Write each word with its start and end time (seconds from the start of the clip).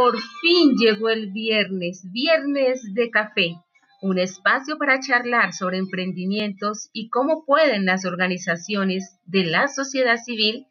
Por 0.00 0.16
fin 0.40 0.76
llegó 0.76 1.08
el 1.08 1.32
viernes, 1.32 2.06
viernes 2.12 2.94
de 2.94 3.10
café, 3.10 3.56
un 4.00 4.16
espacio 4.16 4.78
para 4.78 5.00
charlar 5.00 5.52
sobre 5.52 5.78
emprendimientos 5.78 6.88
y 6.92 7.08
cómo 7.08 7.44
pueden 7.44 7.84
las 7.84 8.04
organizaciones 8.04 9.18
de 9.26 9.42
la 9.46 9.66
sociedad 9.66 10.16
civil 10.24 10.68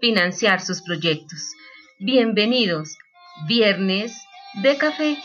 financiar 0.00 0.62
sus 0.62 0.80
proyectos. 0.80 1.52
Bienvenidos, 1.98 2.96
viernes 3.46 4.18
de 4.62 4.78
café. 4.78 5.18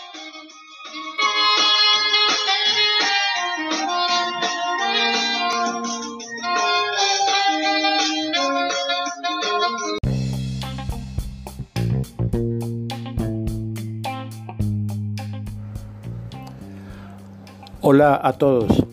Hola 17.87 18.19
a 18.23 18.33
todos. 18.33 18.83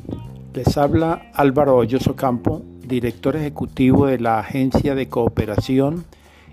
Les 0.53 0.77
habla 0.77 1.31
Álvaro 1.33 1.79
Hoyoso 1.79 2.15
Campo, 2.15 2.61
director 2.87 3.37
ejecutivo 3.37 4.05
de 4.05 4.21
la 4.21 4.39
Agencia 4.39 4.95
de 4.95 5.09
Cooperación, 5.09 6.05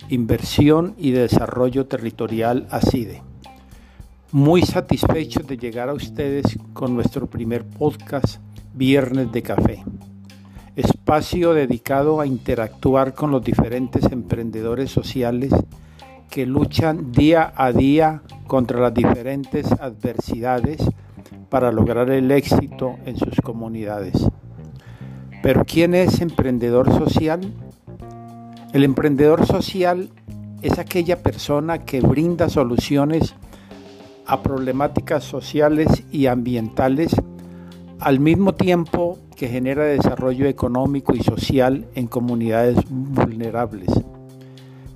Inversión 0.07 0.95
y 0.98 1.12
Desarrollo 1.12 1.88
Territorial 1.88 2.65
ACIDE. 2.71 3.21
Muy 4.31 4.62
satisfechos 4.62 5.48
de 5.48 5.57
llegar 5.57 5.89
a 5.89 5.93
ustedes 5.93 6.57
con 6.71 6.95
nuestro 6.95 7.27
primer 7.27 7.65
podcast 7.65 8.38
Viernes 8.73 9.34
de 9.34 9.41
Café. 9.41 9.84
Espacio 10.77 11.53
dedicado 11.53 12.21
a 12.21 12.26
interactuar 12.26 13.15
con 13.15 13.31
los 13.31 13.43
diferentes 13.43 14.05
emprendedores 14.13 14.90
sociales 14.90 15.51
que 16.29 16.45
luchan 16.45 17.12
día 17.12 17.51
a 17.54 17.73
día 17.73 18.21
contra 18.48 18.79
las 18.79 18.93
diferentes 18.93 19.70
adversidades 19.73 20.79
para 21.49 21.71
lograr 21.71 22.09
el 22.09 22.31
éxito 22.31 22.97
en 23.05 23.17
sus 23.17 23.41
comunidades. 23.41 24.27
Pero 25.41 25.65
¿quién 25.65 25.95
es 25.95 26.21
emprendedor 26.21 26.91
social? 26.97 27.41
El 28.73 28.83
emprendedor 28.83 29.45
social 29.45 30.09
es 30.61 30.77
aquella 30.77 31.23
persona 31.23 31.79
que 31.79 32.01
brinda 32.01 32.49
soluciones 32.49 33.35
a 34.25 34.43
problemáticas 34.43 35.23
sociales 35.23 36.03
y 36.11 36.27
ambientales 36.27 37.15
al 37.99 38.20
mismo 38.20 38.53
tiempo 38.53 39.17
que 39.35 39.47
genera 39.47 39.85
desarrollo 39.85 40.47
económico 40.47 41.15
y 41.15 41.23
social 41.23 41.87
en 41.95 42.07
comunidades 42.07 42.77
vulnerables. 42.89 43.89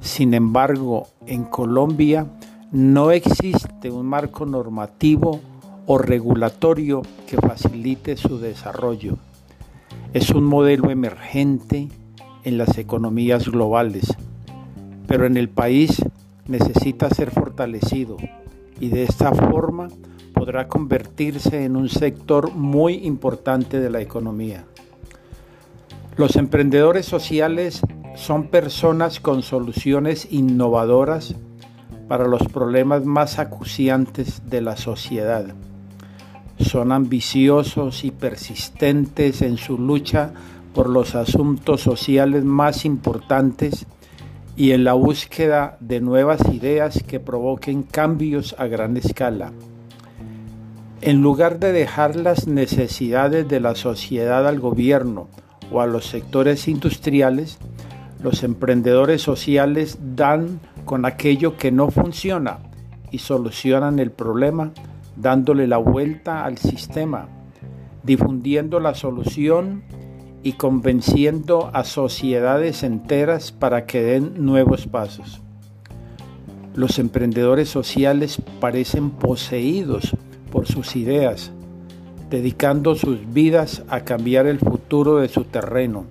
Sin 0.02 0.34
embargo, 0.34 1.08
en 1.26 1.46
Colombia 1.46 2.28
no 2.72 3.12
existe 3.12 3.90
un 3.90 4.06
marco 4.06 4.46
normativo 4.46 5.40
o 5.86 5.98
regulatorio 5.98 7.02
que 7.28 7.38
facilite 7.38 8.16
su 8.16 8.40
desarrollo. 8.40 9.18
Es 10.14 10.30
un 10.30 10.46
modelo 10.46 10.92
emergente 10.92 11.90
en 12.44 12.58
las 12.58 12.78
economías 12.78 13.50
globales, 13.50 14.16
pero 15.08 15.26
en 15.26 15.38
el 15.38 15.50
país 15.50 16.04
necesita 16.48 17.10
ser 17.10 17.32
fortalecido 17.32 18.18
y 18.80 18.90
de 18.90 19.04
esta 19.04 19.34
forma 19.34 19.88
podrá 20.34 20.68
convertirse 20.68 21.64
en 21.64 21.76
un 21.76 21.90
sector 21.90 22.54
muy 22.54 23.06
importante 23.06 23.80
de 23.80 23.90
la 23.90 24.02
economía. 24.02 24.66
Los 26.16 26.36
emprendedores 26.36 27.06
sociales 27.06 27.82
son 28.16 28.48
personas 28.48 29.20
con 29.20 29.42
soluciones 29.42 30.28
innovadoras 30.32 31.36
para 32.08 32.28
los 32.28 32.44
problemas 32.48 33.06
más 33.06 33.40
acuciantes 33.40 34.48
de 34.50 34.62
la 34.62 34.78
sociedad 34.78 35.56
son 36.64 36.92
ambiciosos 36.92 38.04
y 38.04 38.12
persistentes 38.12 39.42
en 39.42 39.58
su 39.58 39.78
lucha 39.78 40.34
por 40.74 40.90
los 40.90 41.16
asuntos 41.16 41.82
sociales 41.82 42.44
más 42.44 42.86
importantes 42.86 43.86
y 44.56 44.72
en 44.72 44.84
la 44.84 44.94
búsqueda 44.94 45.78
de 45.80 46.00
nuevas 46.00 46.42
ideas 46.52 47.04
que 47.04 47.20
provoquen 47.20 47.84
cambios 47.84 48.56
a 48.58 48.68
gran 48.68 48.98
escala. 48.98 49.52
En 51.02 51.22
lugar 51.22 51.60
de 51.60 51.74
dejar 51.74 52.16
las 52.16 52.48
necesidades 52.48 53.48
de 53.48 53.60
la 53.60 53.76
sociedad 53.76 54.48
al 54.48 54.60
gobierno 54.60 55.28
o 55.72 55.82
a 55.82 55.88
los 55.88 56.06
sectores 56.06 56.68
industriales, 56.68 57.58
los 58.22 58.44
emprendedores 58.44 59.22
sociales 59.22 59.98
dan 60.16 60.60
con 60.86 61.06
aquello 61.06 61.58
que 61.58 61.72
no 61.72 61.90
funciona 61.90 62.60
y 63.12 63.20
solucionan 63.20 64.00
el 64.00 64.12
problema 64.12 64.72
dándole 65.16 65.68
la 65.68 65.78
vuelta 65.78 66.46
al 66.46 66.58
sistema, 66.58 67.28
difundiendo 68.04 68.80
la 68.80 68.94
solución 68.96 69.84
y 70.44 70.54
convenciendo 70.54 71.72
a 71.74 71.84
sociedades 71.84 72.84
enteras 72.84 73.52
para 73.52 73.86
que 73.86 74.02
den 74.02 74.46
nuevos 74.46 74.88
pasos. 74.88 75.42
Los 76.76 77.00
emprendedores 77.00 77.70
sociales 77.70 78.42
parecen 78.60 79.12
poseídos 79.12 80.16
por 80.52 80.68
sus 80.68 80.96
ideas, 80.96 81.52
dedicando 82.30 82.96
sus 82.96 83.32
vidas 83.32 83.84
a 83.90 84.02
cambiar 84.02 84.48
el 84.48 84.60
futuro 84.60 85.18
de 85.18 85.30
su 85.30 85.46
terreno. 85.46 86.06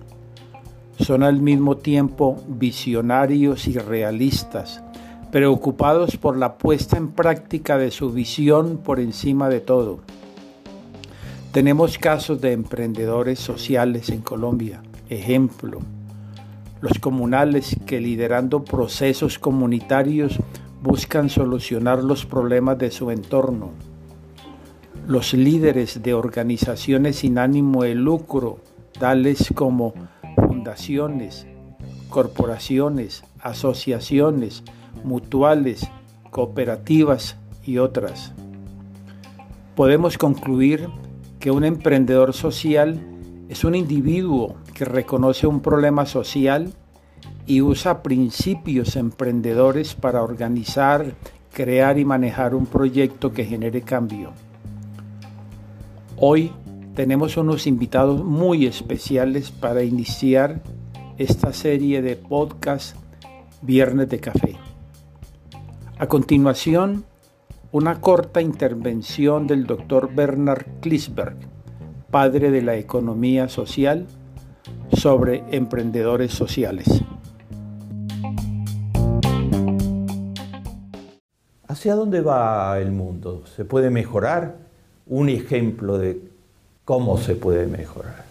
Son 0.99 1.21
al 1.21 1.41
mismo 1.41 1.77
tiempo 1.77 2.41
visionarios 2.47 3.67
y 3.67 3.77
realistas, 3.77 4.83
preocupados 5.33 6.15
por 6.15 6.37
la 6.37 6.59
puesta 6.59 6.95
en 6.95 7.07
práctica 7.07 7.79
de 7.79 7.89
su 7.89 8.11
visión 8.11 8.77
por 8.77 8.99
encima 8.99 9.49
de 9.49 9.61
todo. 9.61 10.01
Tenemos 11.51 11.97
casos 11.97 12.39
de 12.39 12.51
emprendedores 12.51 13.39
sociales 13.39 14.09
en 14.09 14.21
Colombia. 14.21 14.83
Ejemplo, 15.09 15.79
los 16.81 16.99
comunales 16.99 17.75
que 17.87 17.99
liderando 17.99 18.63
procesos 18.63 19.39
comunitarios 19.39 20.37
buscan 20.83 21.31
solucionar 21.31 22.03
los 22.03 22.27
problemas 22.27 22.77
de 22.77 22.91
su 22.91 23.09
entorno. 23.09 23.71
Los 25.07 25.33
líderes 25.33 26.03
de 26.03 26.13
organizaciones 26.13 27.15
sin 27.15 27.39
ánimo 27.39 27.81
de 27.81 27.95
lucro, 27.95 28.59
tales 28.99 29.51
como 29.55 29.95
fundaciones, 30.35 31.47
corporaciones, 32.11 33.23
asociaciones, 33.39 34.63
mutuales, 35.03 35.89
cooperativas 36.29 37.37
y 37.63 37.77
otras. 37.77 38.33
Podemos 39.75 40.17
concluir 40.17 40.89
que 41.39 41.51
un 41.51 41.63
emprendedor 41.63 42.33
social 42.33 42.99
es 43.49 43.63
un 43.63 43.75
individuo 43.75 44.55
que 44.73 44.85
reconoce 44.85 45.47
un 45.47 45.61
problema 45.61 46.05
social 46.05 46.73
y 47.45 47.61
usa 47.61 48.01
principios 48.03 48.95
emprendedores 48.95 49.95
para 49.95 50.23
organizar, 50.23 51.15
crear 51.51 51.99
y 51.99 52.05
manejar 52.05 52.55
un 52.55 52.65
proyecto 52.65 53.33
que 53.33 53.45
genere 53.45 53.81
cambio. 53.81 54.31
Hoy 56.17 56.51
tenemos 56.95 57.37
unos 57.37 57.67
invitados 57.67 58.23
muy 58.23 58.65
especiales 58.65 59.51
para 59.51 59.83
iniciar 59.83 60.61
esta 61.17 61.51
serie 61.53 62.01
de 62.01 62.15
podcast 62.15 62.95
Viernes 63.61 64.09
de 64.09 64.19
Café. 64.19 64.72
A 66.03 66.07
continuación, 66.07 67.05
una 67.71 68.01
corta 68.01 68.41
intervención 68.41 69.47
del 69.47 69.65
doctor 69.65 70.13
Bernard 70.13 70.65
Klisberg, 70.81 71.37
padre 72.11 72.51
de 72.51 72.61
la 72.61 72.75
economía 72.75 73.47
social, 73.47 74.05
sobre 74.91 75.45
emprendedores 75.55 76.33
sociales. 76.33 77.01
¿Hacia 81.69 81.95
dónde 81.95 82.19
va 82.19 82.77
el 82.79 82.91
mundo? 82.91 83.43
¿Se 83.55 83.63
puede 83.63 83.89
mejorar? 83.89 84.57
Un 85.07 85.29
ejemplo 85.29 85.97
de 85.97 86.21
cómo 86.83 87.17
se 87.17 87.35
puede 87.35 87.65
mejorar. 87.65 88.25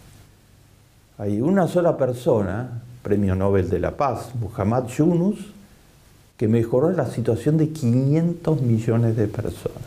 Hay 1.16 1.40
una 1.40 1.66
sola 1.68 1.96
persona, 1.96 2.82
Premio 3.02 3.34
Nobel 3.34 3.70
de 3.70 3.78
la 3.78 3.96
Paz, 3.96 4.30
Muhammad 4.38 4.88
Yunus, 4.88 5.54
que 6.42 6.48
mejoró 6.48 6.90
la 6.90 7.06
situación 7.06 7.56
de 7.56 7.68
500 7.68 8.62
millones 8.62 9.16
de 9.16 9.28
personas. 9.28 9.86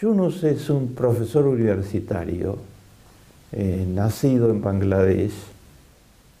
Yunus 0.00 0.44
es 0.44 0.70
un 0.70 0.94
profesor 0.94 1.44
universitario, 1.44 2.56
eh, 3.50 3.84
nacido 3.92 4.48
en 4.48 4.62
Bangladesh, 4.62 5.32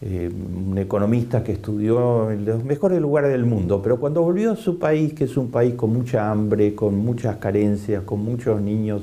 eh, 0.00 0.30
un 0.30 0.78
economista 0.78 1.42
que 1.42 1.50
estudió 1.50 2.30
en 2.30 2.44
los 2.44 2.62
mejores 2.62 3.00
lugares 3.00 3.32
del 3.32 3.46
mundo, 3.46 3.82
pero 3.82 3.98
cuando 3.98 4.22
volvió 4.22 4.52
a 4.52 4.56
su 4.56 4.78
país, 4.78 5.12
que 5.12 5.24
es 5.24 5.36
un 5.36 5.50
país 5.50 5.74
con 5.74 5.92
mucha 5.92 6.30
hambre, 6.30 6.76
con 6.76 6.96
muchas 6.96 7.38
carencias, 7.38 8.04
con 8.04 8.20
muchos 8.20 8.60
niños 8.60 9.02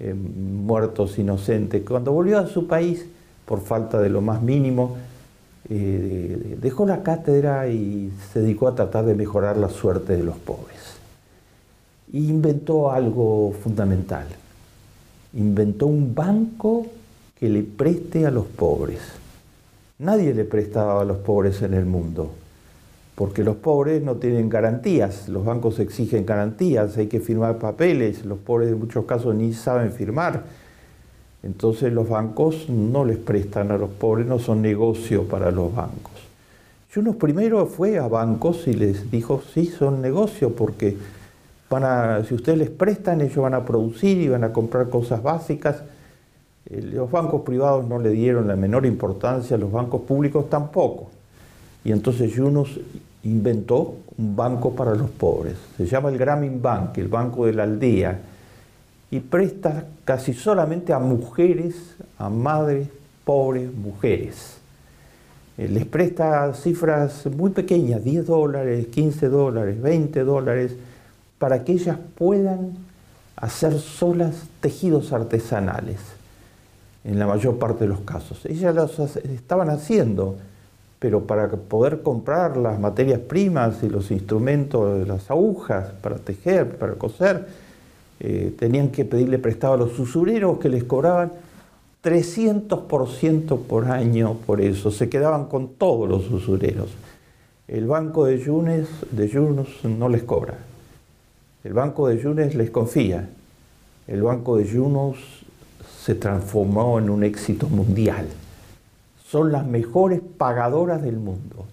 eh, 0.00 0.14
muertos 0.14 1.18
inocentes, 1.18 1.82
cuando 1.86 2.10
volvió 2.10 2.38
a 2.38 2.46
su 2.46 2.66
país, 2.66 3.04
por 3.44 3.60
falta 3.60 4.00
de 4.00 4.08
lo 4.08 4.22
más 4.22 4.40
mínimo, 4.40 4.96
eh, 5.68 6.56
dejó 6.60 6.86
la 6.86 7.02
cátedra 7.02 7.68
y 7.68 8.12
se 8.32 8.40
dedicó 8.40 8.68
a 8.68 8.74
tratar 8.74 9.04
de 9.04 9.14
mejorar 9.14 9.56
la 9.56 9.68
suerte 9.68 10.16
de 10.16 10.22
los 10.22 10.36
pobres. 10.36 10.76
e 12.12 12.18
inventó 12.18 12.92
algo 12.92 13.52
fundamental. 13.62 14.26
Inventó 15.34 15.86
un 15.86 16.14
banco 16.14 16.86
que 17.38 17.48
le 17.48 17.62
preste 17.62 18.26
a 18.26 18.30
los 18.30 18.46
pobres. 18.46 19.00
Nadie 19.98 20.32
le 20.34 20.44
prestaba 20.44 21.02
a 21.02 21.04
los 21.04 21.18
pobres 21.18 21.62
en 21.62 21.74
el 21.74 21.84
mundo, 21.84 22.30
porque 23.14 23.42
los 23.42 23.56
pobres 23.56 24.02
no 24.02 24.16
tienen 24.16 24.48
garantías, 24.48 25.28
los 25.28 25.44
bancos 25.44 25.78
exigen 25.80 26.26
garantías, 26.26 26.96
hay 26.96 27.06
que 27.08 27.18
firmar 27.18 27.58
papeles, 27.58 28.24
los 28.24 28.38
pobres 28.38 28.70
en 28.70 28.78
muchos 28.78 29.04
casos 29.04 29.34
ni 29.34 29.52
saben 29.52 29.90
firmar. 29.92 30.44
Entonces 31.46 31.92
los 31.92 32.08
bancos 32.08 32.68
no 32.68 33.04
les 33.04 33.18
prestan 33.18 33.70
a 33.70 33.78
los 33.78 33.90
pobres, 33.90 34.26
no 34.26 34.40
son 34.40 34.62
negocio 34.62 35.28
para 35.28 35.52
los 35.52 35.72
bancos. 35.72 36.12
Y 36.94 36.98
uno 36.98 37.12
primero 37.12 37.66
fue 37.66 37.98
a 37.98 38.08
bancos 38.08 38.66
y 38.66 38.72
les 38.72 39.12
dijo, 39.12 39.40
sí, 39.54 39.66
son 39.66 40.02
negocio 40.02 40.56
porque 40.56 40.96
si 42.28 42.34
ustedes 42.34 42.58
les 42.58 42.70
prestan, 42.70 43.20
ellos 43.20 43.36
van 43.36 43.54
a 43.54 43.64
producir 43.64 44.18
y 44.18 44.28
van 44.28 44.42
a 44.42 44.52
comprar 44.52 44.88
cosas 44.88 45.22
básicas. 45.22 45.82
Eh, 46.68 46.82
los 46.82 47.08
bancos 47.12 47.42
privados 47.42 47.86
no 47.86 48.00
le 48.00 48.10
dieron 48.10 48.48
la 48.48 48.56
menor 48.56 48.84
importancia, 48.84 49.56
los 49.56 49.70
bancos 49.70 50.00
públicos 50.02 50.50
tampoco. 50.50 51.10
Y 51.84 51.92
entonces 51.92 52.32
Yunus 52.32 52.80
inventó 53.22 53.98
un 54.18 54.34
banco 54.34 54.74
para 54.74 54.96
los 54.96 55.10
pobres. 55.10 55.54
Se 55.76 55.86
llama 55.86 56.08
el 56.08 56.18
Grameen 56.18 56.60
Bank, 56.60 56.98
el 56.98 57.06
banco 57.06 57.46
de 57.46 57.52
la 57.52 57.62
aldea, 57.62 58.18
y 59.10 59.20
presta 59.20 59.84
casi 60.04 60.34
solamente 60.34 60.92
a 60.92 60.98
mujeres, 60.98 61.74
a 62.18 62.28
madres 62.28 62.88
pobres 63.24 63.72
mujeres. 63.72 64.56
Eh, 65.58 65.68
les 65.68 65.86
presta 65.86 66.52
cifras 66.54 67.26
muy 67.26 67.50
pequeñas, 67.50 68.04
10 68.04 68.26
dólares, 68.26 68.86
15 68.88 69.28
dólares, 69.28 69.80
20 69.80 70.24
dólares, 70.24 70.72
para 71.38 71.64
que 71.64 71.72
ellas 71.72 71.98
puedan 72.16 72.72
hacer 73.36 73.78
solas 73.78 74.34
tejidos 74.60 75.12
artesanales, 75.12 75.98
en 77.04 77.18
la 77.18 77.26
mayor 77.26 77.58
parte 77.58 77.84
de 77.84 77.88
los 77.88 78.00
casos. 78.00 78.44
Ellas 78.46 78.74
los 78.74 78.98
estaban 79.16 79.70
haciendo, 79.70 80.36
pero 80.98 81.26
para 81.26 81.48
poder 81.48 82.02
comprar 82.02 82.56
las 82.56 82.80
materias 82.80 83.20
primas 83.20 83.82
y 83.82 83.88
los 83.88 84.10
instrumentos, 84.10 85.06
las 85.06 85.30
agujas 85.30 85.90
para 86.02 86.16
tejer, 86.16 86.76
para 86.78 86.94
coser, 86.94 87.46
eh, 88.20 88.54
tenían 88.58 88.88
que 88.88 89.04
pedirle 89.04 89.38
prestado 89.38 89.74
a 89.74 89.76
los 89.76 89.98
usureros 89.98 90.58
que 90.58 90.68
les 90.68 90.84
cobraban 90.84 91.32
300% 92.02 93.58
por 93.62 93.86
año 93.86 94.36
por 94.46 94.60
eso, 94.60 94.90
se 94.90 95.08
quedaban 95.08 95.46
con 95.46 95.74
todos 95.74 96.08
los 96.08 96.30
usureros. 96.30 96.90
El 97.66 97.86
banco 97.86 98.26
de 98.26 98.38
Yunes, 98.38 98.86
de 99.10 99.28
no 99.88 100.08
les 100.08 100.22
cobra. 100.22 100.54
El 101.64 101.72
banco 101.72 102.06
de 102.06 102.22
Yunes 102.22 102.54
les 102.54 102.70
confía. 102.70 103.28
El 104.06 104.22
banco 104.22 104.56
de 104.56 104.66
Yunus 104.66 105.18
se 106.00 106.14
transformó 106.14 107.00
en 107.00 107.10
un 107.10 107.24
éxito 107.24 107.68
mundial. 107.68 108.28
Son 109.28 109.50
las 109.50 109.66
mejores 109.66 110.20
pagadoras 110.38 111.02
del 111.02 111.16
mundo. 111.16 111.66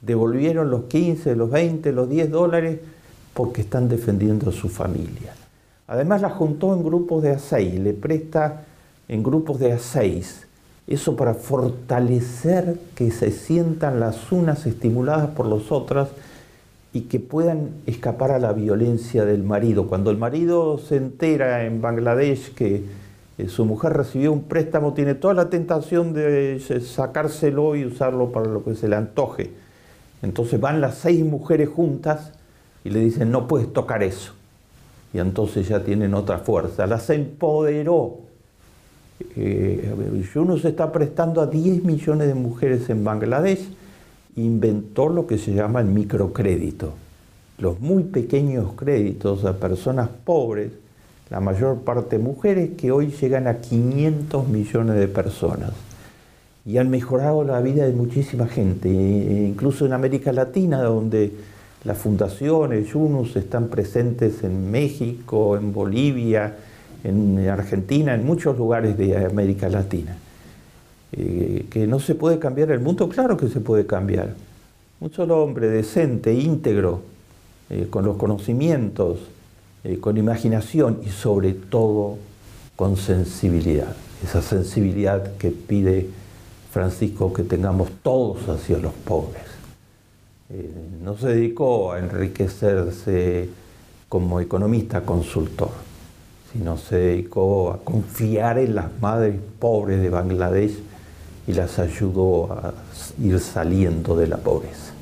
Devolvieron 0.00 0.70
los 0.70 0.84
15, 0.84 1.36
los 1.36 1.50
20, 1.50 1.92
los 1.92 2.08
10 2.08 2.30
dólares 2.30 2.80
porque 3.34 3.60
están 3.60 3.90
defendiendo 3.90 4.48
a 4.48 4.52
su 4.54 4.70
familia. 4.70 5.34
Además 5.88 6.20
la 6.20 6.28
juntó 6.28 6.74
en 6.74 6.84
grupos 6.84 7.22
de 7.22 7.32
a 7.32 7.58
le 7.58 7.94
presta 7.94 8.64
en 9.08 9.22
grupos 9.22 9.58
de 9.58 9.72
a 9.72 9.78
seis. 9.78 10.46
Eso 10.86 11.16
para 11.16 11.34
fortalecer 11.34 12.78
que 12.94 13.10
se 13.10 13.30
sientan 13.30 13.98
las 13.98 14.30
unas 14.30 14.66
estimuladas 14.66 15.30
por 15.30 15.46
las 15.46 15.72
otras 15.72 16.10
y 16.92 17.02
que 17.02 17.20
puedan 17.20 17.70
escapar 17.86 18.30
a 18.30 18.38
la 18.38 18.52
violencia 18.52 19.24
del 19.24 19.42
marido. 19.42 19.86
Cuando 19.86 20.10
el 20.10 20.18
marido 20.18 20.78
se 20.78 20.96
entera 20.96 21.64
en 21.64 21.80
Bangladesh 21.80 22.54
que 22.54 22.84
eh, 23.38 23.48
su 23.48 23.64
mujer 23.64 23.94
recibió 23.94 24.32
un 24.32 24.42
préstamo, 24.42 24.94
tiene 24.94 25.14
toda 25.14 25.32
la 25.32 25.48
tentación 25.48 26.12
de 26.12 26.60
sacárselo 26.84 27.76
y 27.76 27.84
usarlo 27.84 28.30
para 28.30 28.46
lo 28.46 28.62
que 28.62 28.74
se 28.74 28.88
le 28.88 28.96
antoje. 28.96 29.52
Entonces 30.22 30.60
van 30.60 30.80
las 30.80 30.96
seis 30.96 31.24
mujeres 31.24 31.68
juntas 31.68 32.32
y 32.84 32.90
le 32.90 33.00
dicen, 33.00 33.30
no 33.30 33.46
puedes 33.48 33.72
tocar 33.72 34.02
eso. 34.02 34.37
Y 35.12 35.18
entonces 35.18 35.68
ya 35.68 35.82
tienen 35.82 36.14
otra 36.14 36.38
fuerza. 36.38 36.86
Las 36.86 37.08
empoderó 37.10 38.28
eh, 39.36 39.94
uno 40.36 40.58
se 40.58 40.68
está 40.68 40.92
prestando 40.92 41.40
a 41.40 41.46
10 41.46 41.84
millones 41.84 42.28
de 42.28 42.34
mujeres 42.34 42.88
en 42.90 43.04
Bangladesh, 43.04 43.68
inventó 44.36 45.08
lo 45.08 45.26
que 45.26 45.38
se 45.38 45.52
llama 45.52 45.80
el 45.80 45.86
microcrédito. 45.86 46.92
Los 47.58 47.80
muy 47.80 48.04
pequeños 48.04 48.72
créditos 48.76 49.44
a 49.44 49.56
personas 49.56 50.08
pobres, 50.24 50.70
la 51.30 51.40
mayor 51.40 51.78
parte 51.80 52.18
mujeres, 52.18 52.70
que 52.76 52.92
hoy 52.92 53.08
llegan 53.08 53.48
a 53.48 53.58
500 53.58 54.48
millones 54.48 54.96
de 54.96 55.08
personas. 55.08 55.72
Y 56.64 56.78
han 56.78 56.90
mejorado 56.90 57.42
la 57.44 57.60
vida 57.60 57.86
de 57.86 57.92
muchísima 57.92 58.46
gente, 58.46 58.88
e 58.88 59.46
incluso 59.48 59.86
en 59.86 59.92
América 59.92 60.32
Latina, 60.32 60.82
donde 60.82 61.32
las 61.84 61.98
fundaciones, 61.98 62.94
UNUS 62.94 63.36
están 63.36 63.68
presentes 63.68 64.42
en 64.42 64.70
México, 64.70 65.56
en 65.56 65.72
Bolivia, 65.72 66.56
en 67.04 67.48
Argentina, 67.48 68.14
en 68.14 68.26
muchos 68.26 68.58
lugares 68.58 68.98
de 68.98 69.24
América 69.24 69.68
Latina. 69.68 70.16
Eh, 71.12 71.66
que 71.70 71.86
no 71.86 72.00
se 72.00 72.14
puede 72.14 72.38
cambiar 72.38 72.70
el 72.70 72.80
mundo, 72.80 73.08
claro 73.08 73.36
que 73.36 73.48
se 73.48 73.60
puede 73.60 73.86
cambiar. 73.86 74.34
Un 75.00 75.12
solo 75.12 75.42
hombre 75.42 75.68
decente, 75.68 76.34
íntegro, 76.34 77.00
eh, 77.70 77.86
con 77.88 78.04
los 78.04 78.16
conocimientos, 78.16 79.18
eh, 79.84 79.98
con 79.98 80.18
imaginación 80.18 81.00
y 81.06 81.10
sobre 81.10 81.52
todo 81.54 82.18
con 82.76 82.96
sensibilidad. 82.96 83.94
Esa 84.22 84.42
sensibilidad 84.42 85.36
que 85.36 85.50
pide 85.50 86.08
Francisco 86.72 87.32
que 87.32 87.44
tengamos 87.44 87.88
todos 88.02 88.48
hacia 88.48 88.78
los 88.78 88.92
pobres. 88.92 89.47
No 91.02 91.16
se 91.16 91.28
dedicó 91.28 91.92
a 91.92 91.98
enriquecerse 91.98 93.48
como 94.08 94.40
economista 94.40 95.02
consultor 95.02 95.70
sino 96.52 96.76
se 96.76 96.96
dedicó 96.96 97.72
a 97.72 97.78
confiar 97.78 98.58
en 98.58 98.74
las 98.74 99.00
madres 99.00 99.38
pobres 99.58 100.00
de 100.00 100.08
Bangladesh 100.08 100.78
y 101.46 101.52
las 101.52 101.78
ayudó 101.78 102.52
a 102.52 102.74
ir 103.20 103.38
saliendo 103.40 104.16
de 104.16 104.28
la 104.28 104.38
pobreza. 104.38 104.92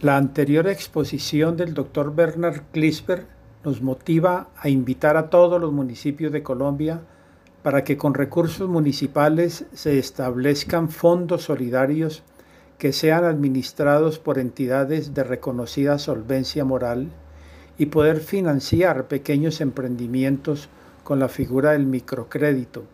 La 0.00 0.16
anterior 0.16 0.68
exposición 0.68 1.56
del 1.56 1.74
doctor 1.74 2.14
Bernard 2.14 2.62
Klisper 2.72 3.26
nos 3.64 3.82
motiva 3.82 4.48
a 4.56 4.68
invitar 4.68 5.16
a 5.16 5.28
todos 5.28 5.60
los 5.60 5.72
municipios 5.72 6.30
de 6.30 6.42
Colombia 6.42 7.00
para 7.62 7.82
que 7.82 7.96
con 7.96 8.14
recursos 8.14 8.68
municipales 8.68 9.64
se 9.74 9.98
establezcan 9.98 10.88
fondos 10.88 11.42
solidarios 11.42 12.22
que 12.78 12.92
sean 12.92 13.24
administrados 13.24 14.18
por 14.18 14.38
entidades 14.38 15.12
de 15.12 15.24
reconocida 15.24 15.98
solvencia 15.98 16.64
moral 16.64 17.08
y 17.76 17.86
poder 17.86 18.20
financiar 18.20 19.08
pequeños 19.08 19.60
emprendimientos 19.60 20.68
con 21.04 21.18
la 21.18 21.28
figura 21.28 21.72
del 21.72 21.86
microcrédito 21.86 22.84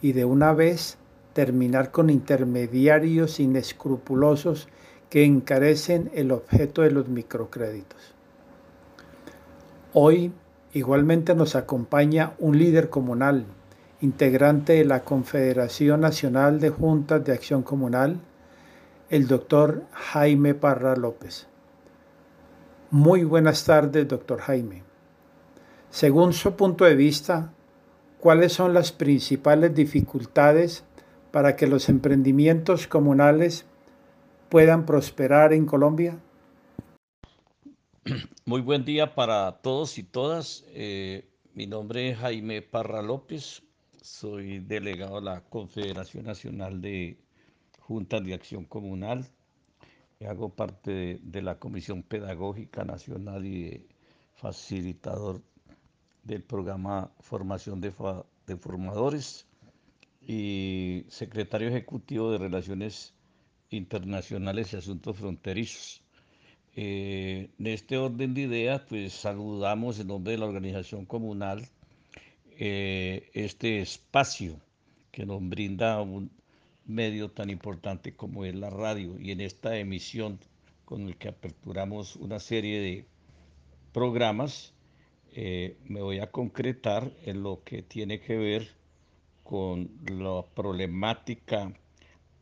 y 0.00 0.12
de 0.12 0.24
una 0.24 0.52
vez 0.52 0.96
terminar 1.34 1.90
con 1.90 2.10
intermediarios 2.10 3.40
inescrupulosos 3.40 4.68
que 5.10 5.24
encarecen 5.24 6.10
el 6.14 6.30
objeto 6.30 6.82
de 6.82 6.90
los 6.90 7.08
microcréditos. 7.08 8.14
Hoy 9.92 10.32
igualmente 10.72 11.34
nos 11.34 11.54
acompaña 11.54 12.32
un 12.38 12.58
líder 12.58 12.90
comunal, 12.90 13.44
integrante 14.00 14.74
de 14.74 14.84
la 14.84 15.04
Confederación 15.04 16.00
Nacional 16.00 16.60
de 16.60 16.70
Juntas 16.70 17.24
de 17.24 17.32
Acción 17.32 17.62
Comunal, 17.62 18.20
el 19.14 19.28
doctor 19.28 19.86
Jaime 19.92 20.54
Parra 20.54 20.96
López. 20.96 21.46
Muy 22.90 23.22
buenas 23.22 23.64
tardes, 23.64 24.08
doctor 24.08 24.40
Jaime. 24.40 24.82
Según 25.88 26.32
su 26.32 26.56
punto 26.56 26.84
de 26.84 26.96
vista, 26.96 27.52
¿cuáles 28.18 28.54
son 28.54 28.74
las 28.74 28.90
principales 28.90 29.72
dificultades 29.72 30.84
para 31.30 31.54
que 31.54 31.68
los 31.68 31.88
emprendimientos 31.88 32.88
comunales 32.88 33.66
puedan 34.48 34.84
prosperar 34.84 35.52
en 35.52 35.64
Colombia? 35.64 36.18
Muy 38.46 38.62
buen 38.62 38.84
día 38.84 39.14
para 39.14 39.60
todos 39.62 39.96
y 39.96 40.02
todas. 40.02 40.64
Eh, 40.70 41.30
mi 41.52 41.68
nombre 41.68 42.10
es 42.10 42.18
Jaime 42.18 42.62
Parra 42.62 43.00
López, 43.00 43.62
soy 44.02 44.58
delegado 44.58 45.20
de 45.20 45.26
la 45.26 45.40
Confederación 45.42 46.24
Nacional 46.24 46.80
de 46.80 47.23
Juntas 47.86 48.24
de 48.24 48.34
Acción 48.34 48.64
Comunal 48.64 49.26
hago 50.26 50.54
parte 50.54 51.20
de, 51.22 51.42
la 51.42 51.58
Comisión 51.58 52.02
Pedagógica 52.02 52.84
Nacional 52.84 53.44
y 53.44 53.86
facilitador 54.34 55.42
del 56.22 56.42
programa 56.42 57.12
Formación 57.20 57.80
de, 57.80 57.92
de 58.46 58.56
Formadores 58.56 59.46
y 60.22 61.04
secretario 61.08 61.68
ejecutivo 61.68 62.30
de 62.30 62.38
Relaciones 62.38 63.14
Internacionales 63.70 64.72
y 64.72 64.76
Asuntos 64.76 65.16
Fronterizos. 65.16 66.02
Eh, 66.76 67.50
en 67.58 67.66
este 67.66 67.98
orden 67.98 68.34
de 68.34 68.42
ideas, 68.42 68.82
pues 68.88 69.12
saludamos 69.12 70.00
en 70.00 70.08
nombre 70.08 70.32
de 70.32 70.38
la 70.38 70.46
organización 70.46 71.04
comunal 71.04 71.68
eh, 72.56 73.30
este 73.34 73.80
espacio 73.80 74.60
que 75.12 75.26
nos 75.26 75.46
brinda 75.46 76.00
un 76.02 76.30
medio 76.86 77.30
tan 77.30 77.50
importante 77.50 78.14
como 78.14 78.44
es 78.44 78.54
la 78.54 78.70
radio 78.70 79.18
y 79.18 79.30
en 79.30 79.40
esta 79.40 79.76
emisión 79.78 80.38
con 80.84 81.08
el 81.08 81.16
que 81.16 81.28
aperturamos 81.28 82.16
una 82.16 82.38
serie 82.38 82.80
de 82.80 83.06
programas, 83.92 84.74
eh, 85.32 85.76
me 85.86 86.02
voy 86.02 86.18
a 86.18 86.30
concretar 86.30 87.10
en 87.24 87.42
lo 87.42 87.62
que 87.64 87.82
tiene 87.82 88.20
que 88.20 88.36
ver 88.36 88.68
con 89.42 89.90
la 90.06 90.44
problemática 90.54 91.72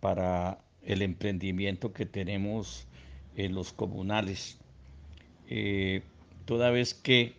para 0.00 0.58
el 0.82 1.02
emprendimiento 1.02 1.92
que 1.92 2.06
tenemos 2.06 2.86
en 3.36 3.54
los 3.54 3.72
comunales. 3.72 4.58
Eh, 5.48 6.02
toda 6.44 6.70
vez 6.70 6.94
que 6.94 7.34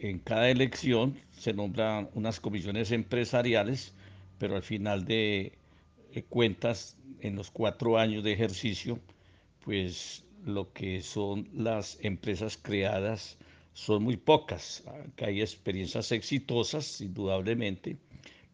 en 0.00 0.18
cada 0.18 0.50
elección 0.50 1.18
se 1.32 1.52
nombran 1.52 2.10
unas 2.14 2.40
comisiones 2.40 2.92
empresariales, 2.92 3.94
pero 4.38 4.56
al 4.56 4.62
final 4.62 5.04
de 5.04 5.52
cuentas, 6.22 6.96
en 7.20 7.34
los 7.34 7.50
cuatro 7.50 7.98
años 7.98 8.22
de 8.22 8.32
ejercicio, 8.32 9.00
pues 9.64 10.24
lo 10.44 10.72
que 10.72 11.00
son 11.00 11.48
las 11.54 11.98
empresas 12.02 12.56
creadas 12.56 13.38
son 13.72 14.04
muy 14.04 14.16
pocas. 14.16 14.84
Hay 15.18 15.40
experiencias 15.40 16.12
exitosas, 16.12 17.00
indudablemente, 17.00 17.96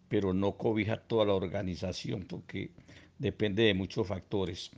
pero 0.08 0.32
no 0.32 0.52
cobija 0.56 0.96
toda 0.96 1.26
la 1.26 1.34
organización 1.34 2.24
porque 2.28 2.70
depende 3.18 3.64
de 3.64 3.74
muchos 3.74 4.06
factores. 4.06 4.70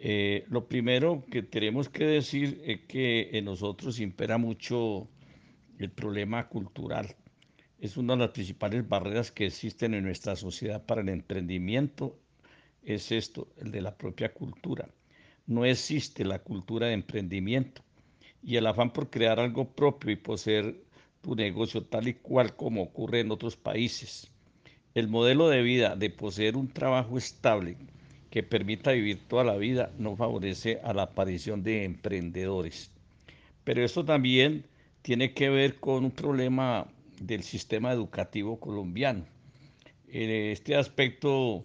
Eh, 0.00 0.44
lo 0.48 0.68
primero 0.68 1.24
que 1.30 1.42
tenemos 1.42 1.88
que 1.88 2.04
decir 2.04 2.62
es 2.64 2.80
que 2.82 3.30
en 3.32 3.44
nosotros 3.44 3.98
impera 3.98 4.38
mucho 4.38 5.08
el 5.78 5.90
problema 5.90 6.48
cultural. 6.48 7.14
Es 7.80 7.96
una 7.96 8.14
de 8.14 8.20
las 8.20 8.30
principales 8.30 8.88
barreras 8.88 9.30
que 9.30 9.46
existen 9.46 9.94
en 9.94 10.02
nuestra 10.02 10.34
sociedad 10.34 10.84
para 10.84 11.00
el 11.00 11.08
emprendimiento. 11.10 12.18
Es 12.82 13.12
esto, 13.12 13.46
el 13.56 13.70
de 13.70 13.80
la 13.80 13.96
propia 13.96 14.34
cultura. 14.34 14.88
No 15.46 15.64
existe 15.64 16.24
la 16.24 16.40
cultura 16.40 16.88
de 16.88 16.94
emprendimiento 16.94 17.82
y 18.42 18.56
el 18.56 18.66
afán 18.66 18.92
por 18.92 19.10
crear 19.10 19.38
algo 19.38 19.76
propio 19.76 20.10
y 20.10 20.16
poseer 20.16 20.82
tu 21.20 21.36
negocio 21.36 21.84
tal 21.84 22.08
y 22.08 22.14
cual 22.14 22.56
como 22.56 22.82
ocurre 22.82 23.20
en 23.20 23.30
otros 23.30 23.56
países. 23.56 24.28
El 24.94 25.06
modelo 25.06 25.48
de 25.48 25.62
vida 25.62 25.94
de 25.94 26.10
poseer 26.10 26.56
un 26.56 26.66
trabajo 26.66 27.16
estable 27.16 27.76
que 28.30 28.42
permita 28.42 28.90
vivir 28.90 29.20
toda 29.28 29.44
la 29.44 29.56
vida 29.56 29.92
no 29.98 30.16
favorece 30.16 30.80
a 30.82 30.92
la 30.92 31.02
aparición 31.02 31.62
de 31.62 31.84
emprendedores. 31.84 32.90
Pero 33.62 33.84
esto 33.84 34.04
también 34.04 34.66
tiene 35.02 35.32
que 35.32 35.48
ver 35.48 35.76
con 35.76 36.04
un 36.04 36.10
problema 36.10 36.88
del 37.20 37.42
sistema 37.42 37.92
educativo 37.92 38.58
colombiano. 38.58 39.24
Este 40.06 40.76
aspecto 40.76 41.64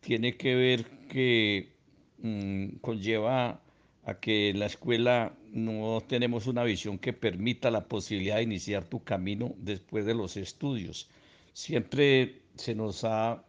tiene 0.00 0.36
que 0.36 0.54
ver 0.54 0.84
que 1.08 1.72
mm, 2.18 2.76
conlleva 2.80 3.60
a 4.04 4.20
que 4.20 4.50
en 4.50 4.58
la 4.58 4.66
escuela 4.66 5.34
no 5.50 6.02
tenemos 6.06 6.46
una 6.46 6.64
visión 6.64 6.98
que 6.98 7.12
permita 7.12 7.70
la 7.70 7.88
posibilidad 7.88 8.36
de 8.36 8.42
iniciar 8.42 8.84
tu 8.84 9.02
camino 9.02 9.54
después 9.58 10.04
de 10.04 10.14
los 10.14 10.36
estudios. 10.36 11.08
Siempre 11.52 12.42
se 12.56 12.74
nos 12.74 13.04
ha 13.04 13.44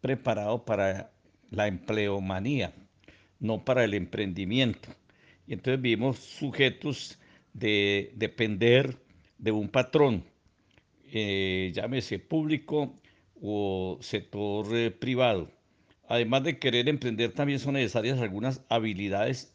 preparado 0.00 0.64
para 0.64 1.12
la 1.50 1.66
empleomanía, 1.68 2.72
no 3.38 3.64
para 3.64 3.84
el 3.84 3.94
emprendimiento. 3.94 4.88
Y 5.46 5.52
entonces 5.52 5.80
vivimos 5.80 6.18
sujetos 6.18 7.18
de 7.52 8.12
depender 8.14 8.96
de 9.38 9.52
un 9.52 9.68
patrón, 9.68 10.24
eh, 11.12 11.72
llámese 11.74 12.18
público 12.18 12.94
o 13.40 13.98
sector 14.00 14.66
eh, 14.76 14.90
privado. 14.90 15.50
Además 16.08 16.44
de 16.44 16.58
querer 16.58 16.88
emprender, 16.88 17.32
también 17.32 17.58
son 17.58 17.74
necesarias 17.74 18.20
algunas 18.20 18.62
habilidades 18.68 19.54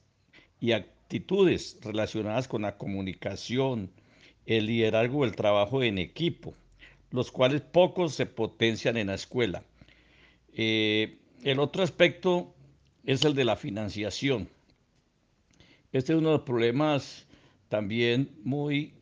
y 0.59 0.71
actitudes 0.71 1.77
relacionadas 1.81 2.47
con 2.47 2.63
la 2.63 2.77
comunicación, 2.77 3.91
el 4.45 4.67
liderazgo, 4.67 5.25
el 5.25 5.35
trabajo 5.35 5.83
en 5.83 5.97
equipo, 5.97 6.53
los 7.11 7.31
cuales 7.31 7.61
pocos 7.61 8.15
se 8.15 8.25
potencian 8.25 8.97
en 8.97 9.07
la 9.07 9.15
escuela. 9.15 9.63
Eh, 10.53 11.17
el 11.43 11.59
otro 11.59 11.83
aspecto 11.83 12.55
es 13.05 13.23
el 13.23 13.35
de 13.35 13.45
la 13.45 13.55
financiación. 13.55 14.49
Este 15.91 16.13
es 16.13 16.19
uno 16.19 16.29
de 16.29 16.37
los 16.37 16.45
problemas 16.45 17.27
también 17.69 18.31
muy 18.43 18.93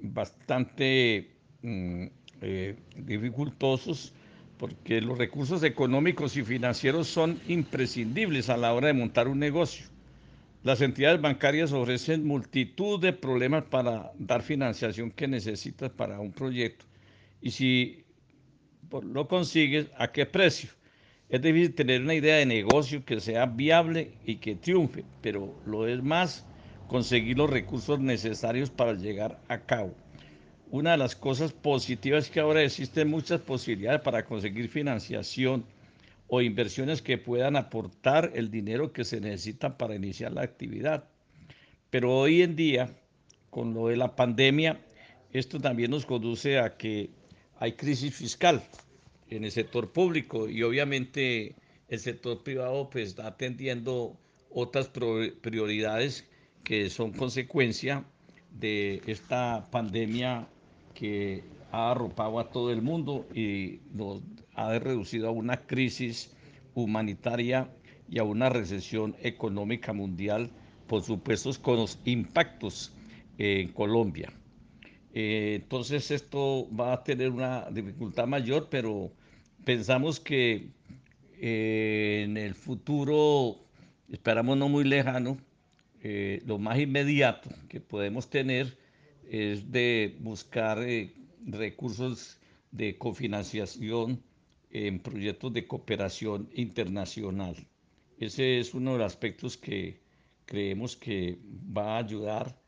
bastante 0.00 1.35
mm, 1.66 2.06
eh, 2.42 2.76
dificultosos 2.96 4.12
porque 4.58 5.00
los 5.00 5.18
recursos 5.18 5.62
económicos 5.62 6.36
y 6.36 6.42
financieros 6.42 7.08
son 7.08 7.40
imprescindibles 7.48 8.48
a 8.48 8.56
la 8.56 8.72
hora 8.72 8.88
de 8.88 8.94
montar 8.94 9.28
un 9.28 9.38
negocio. 9.38 9.86
Las 10.62 10.80
entidades 10.80 11.20
bancarias 11.20 11.72
ofrecen 11.72 12.26
multitud 12.26 13.00
de 13.00 13.12
problemas 13.12 13.64
para 13.64 14.12
dar 14.18 14.42
financiación 14.42 15.10
que 15.10 15.28
necesitas 15.28 15.90
para 15.90 16.18
un 16.18 16.32
proyecto. 16.32 16.86
Y 17.40 17.50
si 17.50 18.04
lo 19.02 19.28
consigues, 19.28 19.88
¿a 19.96 20.10
qué 20.10 20.26
precio? 20.26 20.70
Es 21.28 21.42
difícil 21.42 21.74
tener 21.74 22.02
una 22.02 22.14
idea 22.14 22.36
de 22.36 22.46
negocio 22.46 23.04
que 23.04 23.20
sea 23.20 23.46
viable 23.46 24.12
y 24.24 24.36
que 24.36 24.54
triunfe, 24.54 25.04
pero 25.20 25.60
lo 25.66 25.86
es 25.86 26.02
más 26.02 26.46
conseguir 26.86 27.36
los 27.36 27.50
recursos 27.50 28.00
necesarios 28.00 28.70
para 28.70 28.94
llegar 28.94 29.40
a 29.48 29.58
cabo. 29.58 29.94
Una 30.70 30.92
de 30.92 30.98
las 30.98 31.14
cosas 31.14 31.52
positivas 31.52 32.24
es 32.24 32.30
que 32.30 32.40
ahora 32.40 32.62
existen 32.62 33.08
muchas 33.08 33.40
posibilidades 33.40 34.00
para 34.00 34.24
conseguir 34.24 34.68
financiación 34.68 35.64
o 36.26 36.42
inversiones 36.42 37.02
que 37.02 37.18
puedan 37.18 37.54
aportar 37.54 38.32
el 38.34 38.50
dinero 38.50 38.92
que 38.92 39.04
se 39.04 39.20
necesita 39.20 39.78
para 39.78 39.94
iniciar 39.94 40.32
la 40.32 40.42
actividad. 40.42 41.04
Pero 41.88 42.18
hoy 42.18 42.42
en 42.42 42.56
día, 42.56 42.90
con 43.48 43.74
lo 43.74 43.86
de 43.86 43.96
la 43.96 44.16
pandemia, 44.16 44.80
esto 45.32 45.60
también 45.60 45.92
nos 45.92 46.04
conduce 46.04 46.58
a 46.58 46.76
que 46.76 47.10
hay 47.58 47.72
crisis 47.72 48.12
fiscal 48.14 48.60
en 49.30 49.44
el 49.44 49.52
sector 49.52 49.92
público 49.92 50.48
y 50.48 50.64
obviamente 50.64 51.54
el 51.88 52.00
sector 52.00 52.42
privado 52.42 52.90
pues 52.90 53.10
está 53.10 53.28
atendiendo 53.28 54.18
otras 54.50 54.88
prioridades 54.88 56.24
que 56.64 56.90
son 56.90 57.12
consecuencia 57.12 58.04
de 58.50 59.00
esta 59.06 59.68
pandemia 59.70 60.48
que 60.98 61.44
ha 61.70 61.90
arropado 61.90 62.38
a 62.40 62.50
todo 62.50 62.72
el 62.72 62.80
mundo 62.82 63.26
y 63.34 63.80
nos 63.92 64.22
ha 64.54 64.78
reducido 64.78 65.28
a 65.28 65.30
una 65.30 65.58
crisis 65.58 66.34
humanitaria 66.74 67.70
y 68.08 68.18
a 68.18 68.24
una 68.24 68.48
recesión 68.48 69.14
económica 69.22 69.92
mundial, 69.92 70.50
por 70.86 71.02
supuesto 71.02 71.50
con 71.60 71.76
los 71.76 71.98
impactos 72.04 72.92
en 73.38 73.68
Colombia. 73.68 74.32
Eh, 75.12 75.58
entonces 75.62 76.10
esto 76.10 76.68
va 76.74 76.94
a 76.94 77.04
tener 77.04 77.30
una 77.30 77.68
dificultad 77.70 78.26
mayor, 78.26 78.68
pero 78.70 79.12
pensamos 79.64 80.18
que 80.20 80.70
eh, 81.40 82.22
en 82.24 82.36
el 82.36 82.54
futuro, 82.54 83.58
esperamos 84.10 84.56
no 84.56 84.68
muy 84.68 84.84
lejano, 84.84 85.36
eh, 86.02 86.42
lo 86.46 86.58
más 86.58 86.78
inmediato 86.78 87.50
que 87.68 87.80
podemos 87.80 88.30
tener 88.30 88.78
es 89.30 89.70
de 89.70 90.16
buscar 90.20 90.78
recursos 91.46 92.38
de 92.70 92.96
cofinanciación 92.98 94.22
en 94.70 95.00
proyectos 95.00 95.52
de 95.52 95.66
cooperación 95.66 96.48
internacional. 96.54 97.56
Ese 98.18 98.60
es 98.60 98.74
uno 98.74 98.92
de 98.92 98.98
los 98.98 99.06
aspectos 99.06 99.56
que 99.56 100.00
creemos 100.44 100.96
que 100.96 101.38
va 101.76 101.96
a 101.96 101.98
ayudar 101.98 102.58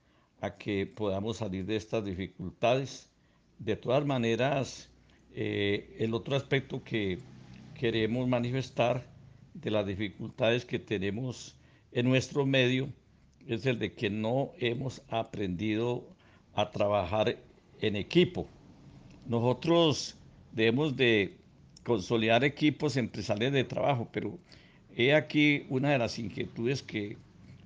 a 0.41 0.57
que 0.57 0.87
podamos 0.87 1.39
salir 1.39 1.65
de 1.67 1.77
estas 1.77 2.05
dificultades. 2.05 3.09
De 3.59 3.77
todas 3.77 4.05
maneras, 4.05 4.89
eh, 5.35 5.97
el 5.99 6.15
otro 6.15 6.37
aspecto 6.37 6.83
que 6.83 7.19
queremos 7.75 8.29
manifestar 8.29 9.07
de 9.55 9.71
las 9.71 9.87
dificultades 9.87 10.65
que 10.65 10.79
tenemos 10.79 11.57
en 11.93 12.09
nuestro 12.09 12.47
medio 12.47 12.93
es 13.47 13.67
el 13.67 13.79
de 13.79 13.95
que 13.95 14.11
no 14.11 14.53
hemos 14.59 15.03
aprendido 15.09 16.07
a 16.59 16.71
trabajar 16.73 17.39
en 17.81 17.95
equipo. 17.95 18.49
Nosotros 19.27 20.17
debemos 20.53 20.97
de 20.97 21.37
consolidar 21.85 22.43
equipos 22.43 22.97
empresariales 22.97 23.53
de 23.53 23.65
trabajo, 23.65 24.09
pero 24.11 24.39
he 24.97 25.15
aquí 25.15 25.67
una 25.69 25.91
de 25.91 25.99
las 25.99 26.19
inquietudes 26.19 26.83
que 26.83 27.17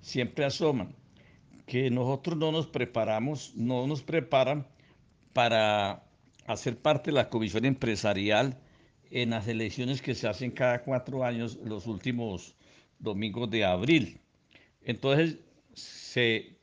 siempre 0.02 0.44
asoman 0.44 0.94
que 1.64 1.90
nosotros 1.90 2.37
no 2.37 2.52
nos 2.52 2.66
preparamos, 2.66 3.54
no 3.56 3.87
nos 3.87 4.02
preparan 4.02 4.66
para 5.32 6.04
hacer 6.46 6.76
parte 6.76 7.11
de 7.11 7.14
la 7.14 7.30
comisión 7.30 7.64
empresarial 7.64 8.58
en 9.11 9.30
las 9.30 9.49
elecciones 9.49 10.02
que 10.02 10.14
se 10.14 10.28
hacen 10.28 10.50
cada 10.50 10.82
cuatro 10.82 11.25
años, 11.25 11.58
los 11.64 11.87
últimos 11.87 12.54
domingos 12.99 13.49
de 13.49 13.64
abril. 13.64 14.20
Entonces, 14.82 15.38
se 15.72 16.58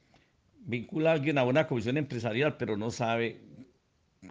vincula 0.70 1.10
a 1.10 1.14
alguien 1.14 1.38
a 1.38 1.44
una 1.44 1.68
comisión 1.68 1.98
empresarial, 1.98 2.56
pero 2.58 2.78
no 2.78 2.92
sabe 2.92 3.42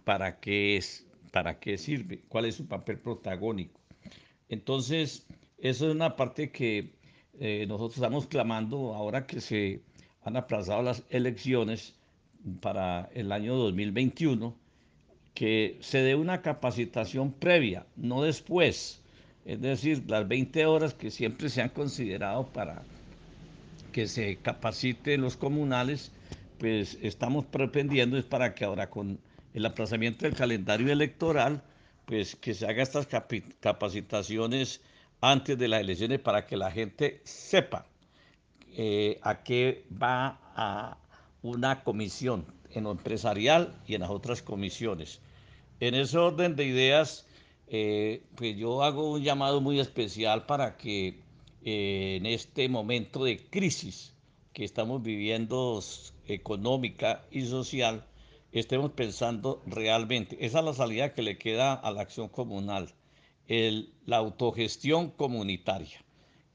para 0.05 0.39
qué 0.39 0.77
es, 0.77 1.05
para 1.31 1.59
qué 1.59 1.77
sirve, 1.77 2.23
cuál 2.29 2.45
es 2.45 2.55
su 2.55 2.67
papel 2.67 2.97
protagónico. 2.99 3.81
Entonces, 4.47 5.27
eso 5.57 5.89
es 5.89 5.95
una 5.95 6.15
parte 6.15 6.51
que 6.51 6.93
eh, 7.39 7.65
nosotros 7.67 7.97
estamos 7.97 8.27
clamando 8.27 8.95
ahora 8.95 9.27
que 9.27 9.41
se 9.41 9.81
han 10.23 10.37
aplazado 10.37 10.81
las 10.81 11.03
elecciones 11.09 11.95
para 12.61 13.09
el 13.13 13.33
año 13.33 13.55
2021, 13.55 14.55
que 15.33 15.77
se 15.81 16.01
dé 16.01 16.15
una 16.15 16.41
capacitación 16.41 17.33
previa, 17.33 17.85
no 17.97 18.23
después. 18.23 19.01
Es 19.45 19.59
decir, 19.61 20.03
las 20.07 20.27
20 20.27 20.65
horas 20.65 20.93
que 20.93 21.11
siempre 21.11 21.49
se 21.49 21.61
han 21.61 21.69
considerado 21.69 22.47
para 22.47 22.83
que 23.91 24.07
se 24.07 24.37
capaciten 24.37 25.21
los 25.21 25.35
comunales, 25.35 26.11
pues 26.59 26.97
estamos 27.01 27.45
pretendiendo 27.45 28.17
es 28.17 28.25
para 28.25 28.53
que 28.53 28.65
ahora 28.65 28.89
con 28.89 29.19
el 29.53 29.65
aplazamiento 29.65 30.25
del 30.25 30.35
calendario 30.35 30.91
electoral, 30.91 31.63
pues 32.05 32.35
que 32.35 32.53
se 32.53 32.67
haga 32.67 32.83
estas 32.83 33.07
capacitaciones 33.59 34.81
antes 35.21 35.57
de 35.57 35.67
las 35.67 35.81
elecciones 35.81 36.19
para 36.19 36.45
que 36.45 36.57
la 36.57 36.71
gente 36.71 37.21
sepa 37.23 37.85
eh, 38.75 39.19
a 39.21 39.43
qué 39.43 39.85
va 39.91 40.39
a 40.55 40.97
una 41.41 41.83
comisión 41.83 42.45
en 42.71 42.83
lo 42.83 42.91
empresarial 42.91 43.73
y 43.87 43.95
en 43.95 44.01
las 44.01 44.09
otras 44.09 44.41
comisiones. 44.41 45.21
En 45.79 45.95
ese 45.95 46.17
orden 46.17 46.55
de 46.55 46.65
ideas, 46.65 47.25
eh, 47.67 48.23
pues 48.35 48.57
yo 48.57 48.83
hago 48.83 49.13
un 49.13 49.23
llamado 49.23 49.61
muy 49.61 49.79
especial 49.79 50.45
para 50.45 50.77
que 50.77 51.21
eh, 51.63 52.17
en 52.19 52.25
este 52.25 52.67
momento 52.67 53.23
de 53.23 53.37
crisis 53.49 54.13
que 54.59 54.65
estamos 54.65 55.01
viviendo 55.01 55.79
económica 56.27 57.23
y 57.31 57.43
social, 57.43 58.05
estemos 58.51 58.91
pensando 58.91 59.63
realmente, 59.65 60.35
esa 60.45 60.59
es 60.59 60.65
la 60.65 60.73
salida 60.73 61.13
que 61.13 61.21
le 61.21 61.37
queda 61.37 61.73
a 61.73 61.91
la 61.91 62.01
acción 62.01 62.27
comunal, 62.27 62.93
el, 63.47 63.93
la 64.05 64.17
autogestión 64.17 65.11
comunitaria. 65.11 66.03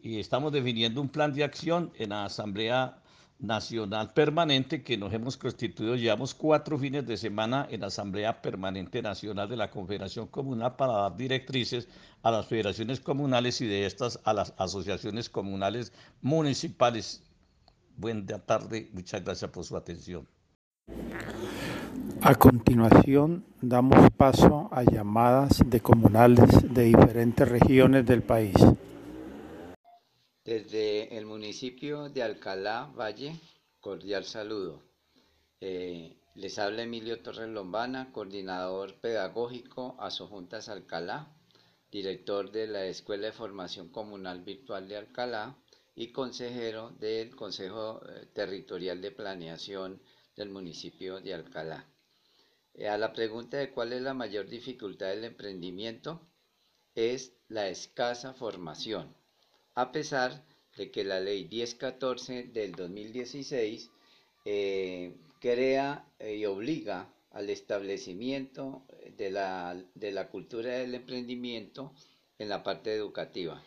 Y 0.03 0.21
estamos 0.21 0.53
definiendo 0.53 1.01
un 1.01 1.09
plan 1.09 1.33
de 1.33 1.45
acción 1.45 1.95
en 1.97 2.11
la 2.11 2.27
Asamblea 2.27 2.99
Nacional 3.39 4.13
Permanente 4.13 4.83
que 4.83 4.99
nos 4.99 5.11
hemos 5.15 5.39
constituido, 5.39 5.97
llevamos 5.97 6.35
cuatro 6.35 6.79
fines 6.79 7.07
de 7.07 7.17
semana 7.17 7.67
en 7.71 7.81
la 7.81 7.87
Asamblea 7.87 8.43
Permanente 8.43 9.01
Nacional 9.01 9.49
de 9.49 9.57
la 9.57 9.71
Confederación 9.71 10.27
Comunal 10.27 10.77
para 10.77 10.93
dar 10.93 11.17
directrices 11.17 11.89
a 12.23 12.31
las 12.31 12.45
federaciones 12.45 13.01
comunales 13.01 13.63
y 13.63 13.67
de 13.67 13.87
estas 13.87 14.21
a 14.25 14.35
las 14.35 14.53
asociaciones 14.59 15.31
comunales 15.31 15.95
municipales. 16.21 17.23
Buena 17.97 18.39
tarde, 18.41 18.91
muchas 18.93 19.25
gracias 19.25 19.51
por 19.51 19.65
su 19.65 19.77
atención. 19.77 20.27
A 22.23 22.35
continuación, 22.35 23.45
damos 23.61 24.11
paso 24.17 24.69
a 24.73 24.83
llamadas 24.83 25.63
de 25.65 25.81
comunales 25.81 26.75
de 26.75 26.85
diferentes 26.85 27.49
regiones 27.49 28.05
del 28.05 28.23
país. 28.23 28.55
Desde 30.45 31.17
el 31.17 31.27
municipio 31.27 32.09
de 32.09 32.23
Alcalá, 32.23 32.91
Valle, 32.99 33.39
cordial 33.81 34.25
saludo. 34.25 34.83
Eh, 35.61 36.17
les 36.35 36.59
habla 36.59 36.83
Emilio 36.83 37.23
Torres 37.23 37.49
Lombana, 37.49 38.11
coordinador 38.13 38.95
pedagógico 39.01 39.97
a 40.01 40.11
Juntas 40.11 40.69
Alcalá, 40.69 41.29
director 41.91 42.51
de 42.51 42.67
la 42.67 42.85
Escuela 42.87 43.27
de 43.27 43.33
Formación 43.33 43.89
Comunal 43.89 44.43
Virtual 44.43 44.89
de 44.89 44.97
Alcalá 44.97 45.57
y 45.95 46.13
consejero 46.13 46.91
del 46.99 47.35
Consejo 47.37 48.01
eh, 48.09 48.27
Territorial 48.33 49.01
de 49.01 49.11
Planeación 49.11 50.01
del 50.37 50.51
municipio 50.51 51.21
de 51.21 51.35
Alcalá. 51.35 51.87
Eh, 52.75 52.89
a 52.89 52.99
la 52.99 53.13
pregunta 53.13 53.57
de 53.59 53.71
cuál 53.71 53.93
es 53.93 54.03
la 54.03 54.15
mayor 54.15 54.49
dificultad 54.49 55.09
del 55.09 55.25
emprendimiento, 55.25 56.21
es 56.95 57.33
la 57.49 57.69
escasa 57.69 58.35
formación 58.35 59.15
a 59.75 59.91
pesar 59.93 60.45
de 60.77 60.91
que 60.91 61.05
la 61.05 61.21
ley 61.21 61.49
1014 61.51 62.45
del 62.45 62.73
2016 62.73 63.91
eh, 64.45 65.17
crea 65.41 66.07
eh, 66.19 66.37
y 66.37 66.47
obliga 66.47 67.13
al 67.31 67.51
establecimiento 67.51 68.87
de 69.17 69.31
la, 69.31 69.77
de 69.95 70.13
la 70.13 70.29
cultura 70.29 70.75
del 70.75 70.95
emprendimiento 70.95 71.93
en 72.39 72.49
la 72.49 72.63
parte 72.63 72.95
educativa. 72.95 73.61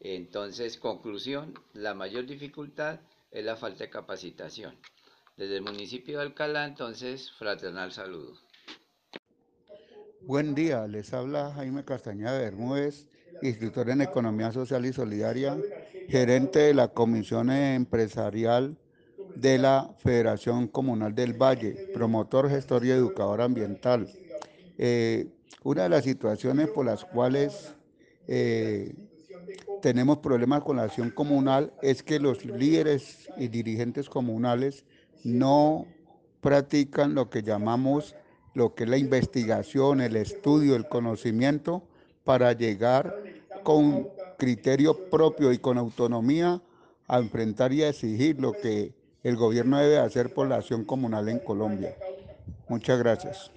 Entonces, 0.00 0.76
conclusión, 0.76 1.54
la 1.72 1.94
mayor 1.94 2.26
dificultad 2.26 3.00
es 3.30 3.44
la 3.44 3.56
falta 3.56 3.84
de 3.84 3.90
capacitación. 3.90 4.74
Desde 5.36 5.56
el 5.56 5.62
municipio 5.62 6.18
de 6.18 6.24
Alcalá, 6.24 6.66
entonces, 6.66 7.32
fraternal 7.32 7.92
saludo. 7.92 8.34
Buen 10.22 10.54
día, 10.54 10.86
les 10.86 11.12
habla 11.12 11.52
Jaime 11.54 11.84
Castañeda 11.84 12.38
Bermúdez 12.38 13.08
instructor 13.42 13.90
en 13.90 14.00
Economía 14.02 14.52
Social 14.52 14.86
y 14.86 14.92
Solidaria, 14.92 15.58
gerente 16.08 16.60
de 16.60 16.74
la 16.74 16.88
Comisión 16.88 17.50
Empresarial 17.50 18.76
de 19.34 19.58
la 19.58 19.94
Federación 19.98 20.68
Comunal 20.68 21.14
del 21.14 21.34
Valle, 21.34 21.90
promotor, 21.92 22.48
gestor 22.48 22.84
y 22.84 22.90
educador 22.90 23.42
ambiental. 23.42 24.08
Eh, 24.78 25.28
una 25.62 25.84
de 25.84 25.88
las 25.88 26.04
situaciones 26.04 26.68
por 26.68 26.86
las 26.86 27.04
cuales 27.04 27.74
eh, 28.28 28.94
tenemos 29.86 30.18
problemas 30.18 30.64
con 30.64 30.78
la 30.78 30.82
acción 30.82 31.10
comunal 31.10 31.72
es 31.80 32.02
que 32.02 32.18
los 32.18 32.44
líderes 32.44 33.30
y 33.36 33.46
dirigentes 33.46 34.08
comunales 34.08 34.84
no 35.22 35.86
practican 36.40 37.14
lo 37.14 37.30
que 37.30 37.44
llamamos 37.44 38.16
lo 38.52 38.74
que 38.74 38.82
es 38.82 38.90
la 38.90 38.98
investigación, 38.98 40.00
el 40.00 40.16
estudio, 40.16 40.74
el 40.74 40.88
conocimiento 40.88 41.84
para 42.24 42.52
llegar 42.52 43.16
con 43.62 44.08
criterio 44.36 45.08
propio 45.08 45.52
y 45.52 45.58
con 45.58 45.78
autonomía 45.78 46.60
a 47.06 47.18
enfrentar 47.18 47.72
y 47.72 47.84
a 47.84 47.90
exigir 47.90 48.40
lo 48.40 48.54
que 48.54 48.92
el 49.22 49.36
gobierno 49.36 49.78
debe 49.78 49.98
hacer 49.98 50.34
por 50.34 50.48
la 50.48 50.56
acción 50.56 50.84
comunal 50.84 51.28
en 51.28 51.38
Colombia. 51.38 51.94
Muchas 52.68 52.98
gracias. 52.98 53.52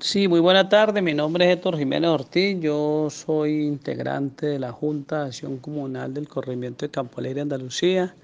Sí, 0.00 0.28
muy 0.28 0.40
buena 0.40 0.68
tarde. 0.68 1.00
Mi 1.02 1.14
nombre 1.14 1.46
es 1.46 1.56
Héctor 1.56 1.78
Jiménez 1.78 2.10
Ortiz. 2.10 2.58
Yo 2.60 3.08
soy 3.10 3.64
integrante 3.64 4.46
de 4.46 4.58
la 4.58 4.72
Junta 4.72 5.20
de 5.20 5.26
Acción 5.28 5.58
Comunal 5.58 6.12
del 6.12 6.28
Corregimiento 6.28 6.84
de 6.84 6.90
Campo 6.90 7.20
Alegre, 7.20 7.40
Andalucía, 7.40 8.14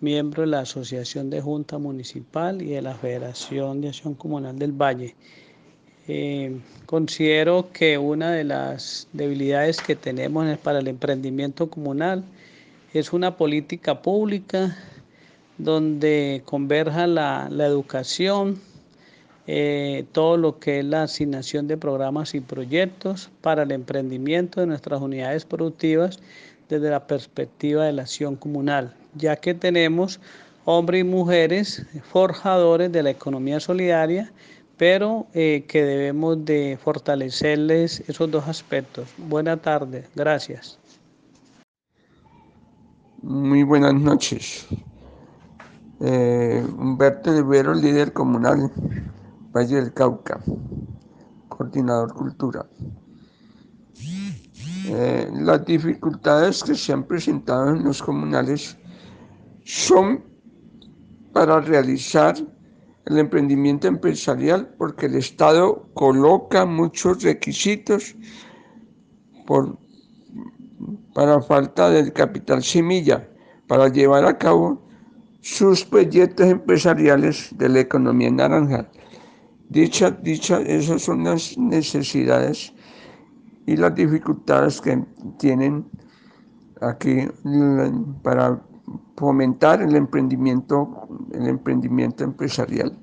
miembro 0.00 0.42
de 0.42 0.48
la 0.48 0.60
Asociación 0.60 1.30
de 1.30 1.40
Junta 1.42 1.78
Municipal 1.78 2.62
y 2.62 2.70
de 2.70 2.82
la 2.82 2.94
Federación 2.94 3.80
de 3.82 3.88
Acción 3.88 4.14
Comunal 4.14 4.58
del 4.58 4.72
Valle. 4.72 5.14
Eh, 6.08 6.58
considero 6.86 7.70
que 7.72 7.98
una 7.98 8.32
de 8.32 8.44
las 8.44 9.06
debilidades 9.12 9.80
que 9.82 9.96
tenemos 9.96 10.58
para 10.58 10.80
el 10.80 10.88
emprendimiento 10.88 11.70
comunal 11.70 12.24
es 12.94 13.12
una 13.12 13.36
política 13.36 14.02
pública 14.02 14.76
donde 15.58 16.42
converja 16.46 17.06
la, 17.06 17.48
educación, 17.50 18.60
eh, 19.46 20.04
todo 20.12 20.36
lo 20.36 20.58
que 20.58 20.80
es 20.80 20.84
la 20.84 21.04
asignación 21.04 21.66
de 21.66 21.76
programas 21.76 22.34
y 22.34 22.40
proyectos 22.40 23.30
para 23.40 23.62
el 23.64 23.72
emprendimiento 23.72 24.60
de 24.60 24.66
nuestras 24.66 25.00
unidades 25.00 25.44
productivas 25.44 26.20
desde 26.68 26.90
la 26.90 27.06
perspectiva 27.06 27.84
de 27.84 27.92
la 27.92 28.02
acción 28.02 28.36
comunal, 28.36 28.94
ya 29.14 29.36
que 29.36 29.54
tenemos 29.54 30.20
hombres 30.64 31.00
y 31.00 31.04
mujeres 31.04 31.86
forjadores 32.02 32.92
de 32.92 33.02
la 33.02 33.10
economía 33.10 33.60
solidaria 33.60 34.32
pero 34.80 35.26
eh, 35.34 35.66
que 35.68 35.84
debemos 35.84 36.42
de 36.42 36.78
fortalecerles 36.82 38.02
esos 38.08 38.30
dos 38.30 38.48
aspectos. 38.48 39.10
Buena 39.18 39.58
tarde, 39.58 40.06
gracias. 40.16 40.78
Muy 43.20 43.62
buenas 43.62 43.92
noches. 43.92 44.66
Eh, 46.00 46.64
Humberto 46.78 47.30
Rivero, 47.30 47.74
líder 47.74 48.14
comunal, 48.14 48.72
Valle 49.52 49.76
del 49.76 49.92
Cauca, 49.92 50.40
coordinador 51.48 52.14
cultura. 52.14 52.66
Eh, 54.86 55.28
las 55.32 55.64
dificultades 55.64 56.62
que 56.62 56.74
se 56.74 56.92
han 56.92 57.04
presentado 57.04 57.70
en 57.70 57.84
los 57.84 58.02
comunales 58.02 58.78
son 59.64 60.24
para 61.32 61.60
realizar 61.60 62.36
el 63.06 63.18
emprendimiento 63.18 63.88
empresarial 63.88 64.72
porque 64.78 65.06
el 65.06 65.16
Estado 65.16 65.88
coloca 65.94 66.64
muchos 66.64 67.22
requisitos 67.22 68.14
por, 69.46 69.78
para 71.14 71.40
falta 71.42 71.90
del 71.90 72.12
capital 72.12 72.62
semilla 72.62 73.28
para 73.66 73.88
llevar 73.88 74.24
a 74.24 74.38
cabo 74.38 74.80
sus 75.40 75.84
proyectos 75.84 76.46
empresariales 76.46 77.48
de 77.56 77.68
la 77.68 77.80
economía 77.80 78.30
naranja. 78.30 78.88
Dicha, 79.70 80.10
dicha, 80.10 80.60
esas 80.62 81.02
son 81.02 81.22
las 81.22 81.56
necesidades 81.56 82.72
y 83.66 83.76
las 83.76 83.94
dificultades 83.94 84.80
que 84.80 85.00
tienen 85.38 85.88
aquí 86.80 87.28
para 88.20 88.60
fomentar 89.16 89.80
el 89.80 89.94
emprendimiento, 89.94 91.06
el 91.32 91.46
emprendimiento 91.46 92.24
empresarial. 92.24 92.98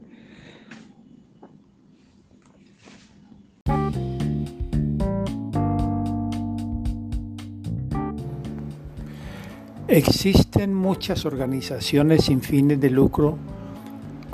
Existen 9.87 10.73
muchas 10.73 11.25
organizaciones 11.25 12.25
sin 12.25 12.41
fines 12.41 12.81
de 12.81 12.89
lucro 12.89 13.37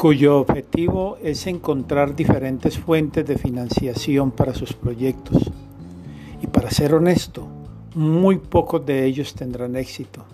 cuyo 0.04 0.38
objetivo 0.38 1.18
es 1.24 1.48
encontrar 1.48 2.14
diferentes 2.14 2.78
fuentes 2.78 3.26
de 3.26 3.38
financiación 3.38 4.32
para 4.32 4.54
sus 4.54 4.74
proyectos. 4.74 5.50
Y 6.42 6.48
para 6.48 6.72
ser 6.72 6.94
honesto, 6.94 7.48
muy 7.96 8.38
pocos 8.38 8.86
de 8.86 9.06
ellos 9.06 9.34
tendrán 9.34 9.78
éxito. 9.78 10.26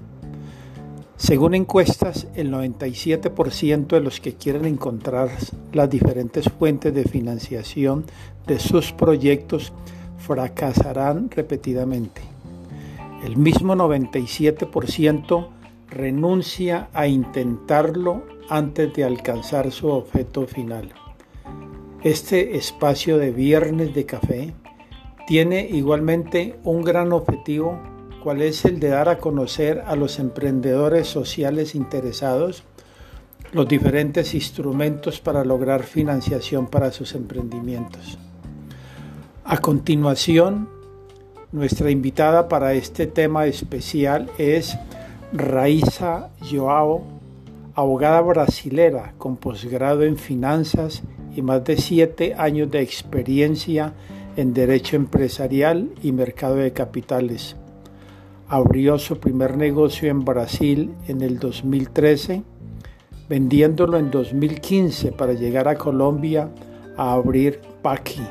Según 1.18 1.54
encuestas, 1.54 2.26
el 2.34 2.52
97% 2.52 3.86
de 3.90 4.00
los 4.00 4.20
que 4.20 4.34
quieren 4.34 4.66
encontrar 4.66 5.30
las 5.72 5.88
diferentes 5.88 6.50
fuentes 6.50 6.92
de 6.96 7.04
financiación 7.04 8.06
de 8.48 8.58
sus 8.58 8.92
proyectos 8.92 9.72
fracasarán 10.18 11.30
repetidamente. 11.30 12.24
El 13.24 13.38
mismo 13.38 13.76
97% 13.76 15.48
renuncia 15.92 16.90
a 16.92 17.06
intentarlo 17.06 18.39
antes 18.50 18.94
de 18.94 19.04
alcanzar 19.04 19.72
su 19.72 19.88
objeto 19.88 20.48
final. 20.48 20.92
Este 22.04 22.56
espacio 22.58 23.18
de 23.18 23.32
viernes 23.32 23.94
de 23.94 24.06
café 24.06 24.54
tiene 25.28 25.68
igualmente 25.70 26.60
un 26.64 26.82
gran 26.82 27.12
objetivo, 27.12 27.80
cual 28.24 28.42
es 28.42 28.66
el 28.66 28.80
de 28.80 28.90
dar 28.90 29.10
a 29.10 29.18
conocer 29.20 29.84
a 29.86 29.96
los 29.96 30.20
emprendedores 30.20 31.08
sociales 31.08 31.76
interesados 31.76 32.64
los 33.52 33.68
diferentes 33.68 34.34
instrumentos 34.34 35.20
para 35.20 35.44
lograr 35.44 35.84
financiación 35.84 36.68
para 36.68 36.92
sus 36.92 37.16
emprendimientos. 37.16 38.18
A 39.44 39.58
continuación, 39.58 40.70
nuestra 41.52 41.90
invitada 41.90 42.48
para 42.48 42.74
este 42.74 43.08
tema 43.08 43.46
especial 43.48 44.30
es 44.38 44.78
Raíza 45.34 46.30
Joao, 46.50 47.19
abogada 47.80 48.20
brasilera 48.20 49.14
con 49.18 49.38
posgrado 49.38 50.04
en 50.04 50.18
finanzas 50.18 51.02
y 51.34 51.42
más 51.42 51.64
de 51.64 51.78
siete 51.78 52.36
años 52.38 52.70
de 52.70 52.82
experiencia 52.82 53.94
en 54.36 54.54
derecho 54.54 54.98
empresarial 54.98 55.90
y 56.04 56.12
mercado 56.12 56.56
de 56.56 56.74
capitales. 56.74 57.56
Abrió 58.50 59.00
su 59.00 59.20
primer 59.20 59.56
negocio 59.56 60.10
en 60.10 60.26
Brasil 60.26 60.94
en 61.08 61.22
el 61.22 61.40
2013, 61.40 62.44
vendiéndolo 63.30 63.98
en 63.98 64.12
2015 64.12 65.14
para 65.14 65.32
llegar 65.32 65.70
a 65.70 65.76
Colombia 65.76 66.50
a 66.98 67.14
abrir 67.14 67.62
Paqui 67.82 68.22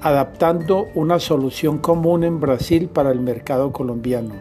adaptando 0.00 0.86
una 0.94 1.18
solución 1.18 1.78
común 1.78 2.22
en 2.22 2.38
Brasil 2.38 2.88
para 2.88 3.10
el 3.10 3.18
mercado 3.18 3.72
colombiano. 3.72 4.32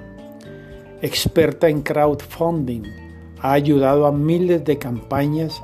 Experta 1.01 1.67
en 1.67 1.81
crowdfunding, 1.81 3.06
ha 3.41 3.53
ayudado 3.53 4.05
a 4.05 4.11
miles 4.11 4.65
de 4.65 4.77
campañas 4.77 5.61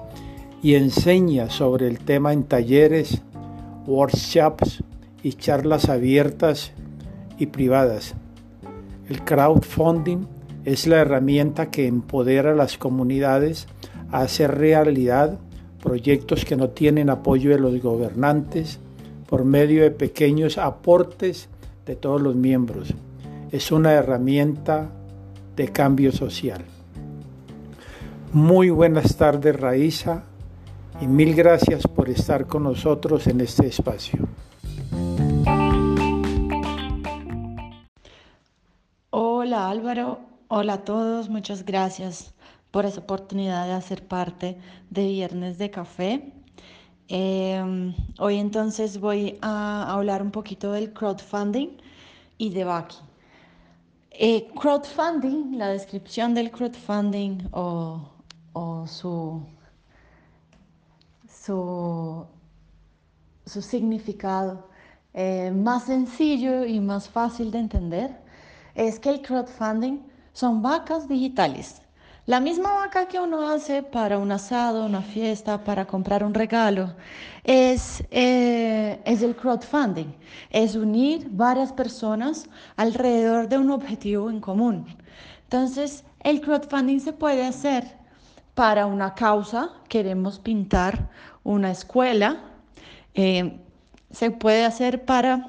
y 0.62 0.75
enseña 0.75 1.49
sobre 1.49 1.88
el 1.88 1.99
tema 1.99 2.33
en 2.33 2.43
talleres, 2.43 3.21
workshops 3.86 4.83
y 5.21 5.33
charlas 5.33 5.89
abiertas 5.89 6.71
y 7.38 7.47
privadas. 7.47 8.15
El 9.09 9.23
crowdfunding 9.23 10.25
es 10.65 10.88
la 10.88 10.97
herramienta 10.97 11.69
que 11.69 11.88
empodera 11.88 12.51
a 12.51 12.55
las 12.55 12.77
comunidades 12.77 13.67
a 14.12 14.21
hacer 14.21 14.57
realidad 14.57 15.39
proyectos 15.81 16.45
que 16.45 16.55
no 16.55 16.69
tienen 16.69 17.09
apoyo 17.09 17.51
de 17.51 17.59
los 17.59 17.81
gobernantes, 17.81 18.79
por 19.27 19.43
medio 19.43 19.83
de 19.83 19.91
pequeños 19.91 20.57
aportes 20.57 21.49
de 21.86 21.95
todos 21.95 22.21
los 22.21 22.36
miembros. 22.36 22.93
Es 23.51 23.71
una 23.71 23.91
herramienta 23.91 24.89
de 25.55 25.67
cambio 25.69 26.12
social. 26.12 26.63
Muy 28.33 28.71
buenas 28.71 29.15
tardes, 29.15 29.59
Raíza, 29.59 30.23
y 30.99 31.05
mil 31.05 31.35
gracias 31.35 31.85
por 31.85 32.09
estar 32.09 32.47
con 32.47 32.63
nosotros 32.63 33.27
en 33.27 33.41
este 33.41 33.67
espacio. 33.67 34.27
Hola 39.11 39.69
Álvaro, 39.69 40.21
hola 40.47 40.73
a 40.73 40.83
todos, 40.83 41.29
muchas 41.29 41.63
gracias 41.63 42.33
por 42.71 42.85
esa 42.85 43.01
oportunidad 43.01 43.67
de 43.67 43.73
hacer 43.73 44.07
parte 44.07 44.57
de 44.89 45.05
Viernes 45.09 45.59
de 45.59 45.69
Café. 45.69 46.33
Em, 47.09 47.93
hoy 48.17 48.39
entonces 48.39 48.99
voy 48.99 49.37
a 49.43 49.93
hablar 49.93 50.23
un 50.23 50.31
poquito 50.31 50.71
del 50.71 50.91
crowdfunding 50.91 51.77
y 52.39 52.49
de 52.49 52.63
Baki. 52.63 52.97
Eh, 54.09 54.47
crowdfunding, 54.59 55.55
la 55.55 55.67
descripción 55.67 56.33
del 56.33 56.49
crowdfunding 56.49 57.49
o, 57.51 58.12
su, 58.87 59.41
su, 61.27 62.27
significado 63.45 64.69
eh, 65.13 65.51
más 65.51 65.83
sencillo 65.85 66.65
y 66.65 66.79
más 66.79 67.09
fácil 67.09 67.51
de 67.51 67.59
entender 67.59 68.17
es 68.75 68.99
que 68.99 69.09
el 69.09 69.21
crowdfunding 69.21 69.99
son 70.33 70.61
vacas 70.61 71.07
digitales 71.07 71.83
la 72.25 72.39
misma 72.39 72.71
vaca 72.71 73.09
que 73.09 73.19
uno 73.19 73.49
hace 73.49 73.83
para 73.83 74.17
un 74.17 74.31
asado, 74.31 74.85
una 74.85 75.01
fiesta, 75.01 75.61
para 75.65 75.85
comprar 75.85 76.23
un 76.23 76.33
regalo, 76.33 76.93
es, 77.43 78.01
eh, 78.11 79.01
es 79.03 79.21
el 79.21 79.35
crowdfunding, 79.35 80.07
es 80.49 80.77
unir 80.77 81.27
varias 81.31 81.73
personas 81.73 82.47
alrededor 82.77 83.49
de 83.49 83.57
un 83.57 83.71
objetivo 83.71 84.29
en 84.29 84.39
común. 84.39 84.85
Entonces, 85.43 86.05
el 86.21 86.39
crowdfunding 86.39 87.01
se 87.01 87.11
puede 87.11 87.45
hacer 87.45 87.97
para 88.55 88.85
una 88.85 89.13
causa, 89.15 89.71
queremos 89.89 90.39
pintar 90.39 91.09
una 91.43 91.71
escuela, 91.71 92.37
eh, 93.13 93.59
se 94.11 94.31
puede 94.31 94.65
hacer 94.65 95.05
para 95.05 95.47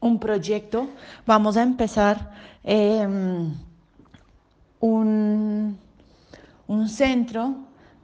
un 0.00 0.18
proyecto, 0.18 0.88
vamos 1.26 1.56
a 1.56 1.62
empezar. 1.62 2.32
Em, 2.64 3.54
un, 4.80 5.78
centro 6.88 7.56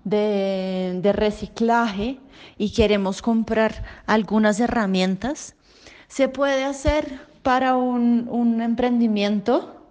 de, 0.04 1.12
reciclaje 1.14 2.18
y 2.58 2.72
queremos 2.72 3.22
comprar 3.22 3.84
algunas 4.06 4.60
herramientas, 4.60 5.54
se 6.08 6.28
puede 6.28 6.64
hacer 6.64 7.20
para 7.42 7.76
un, 7.76 8.60
emprendimiento. 8.60 9.86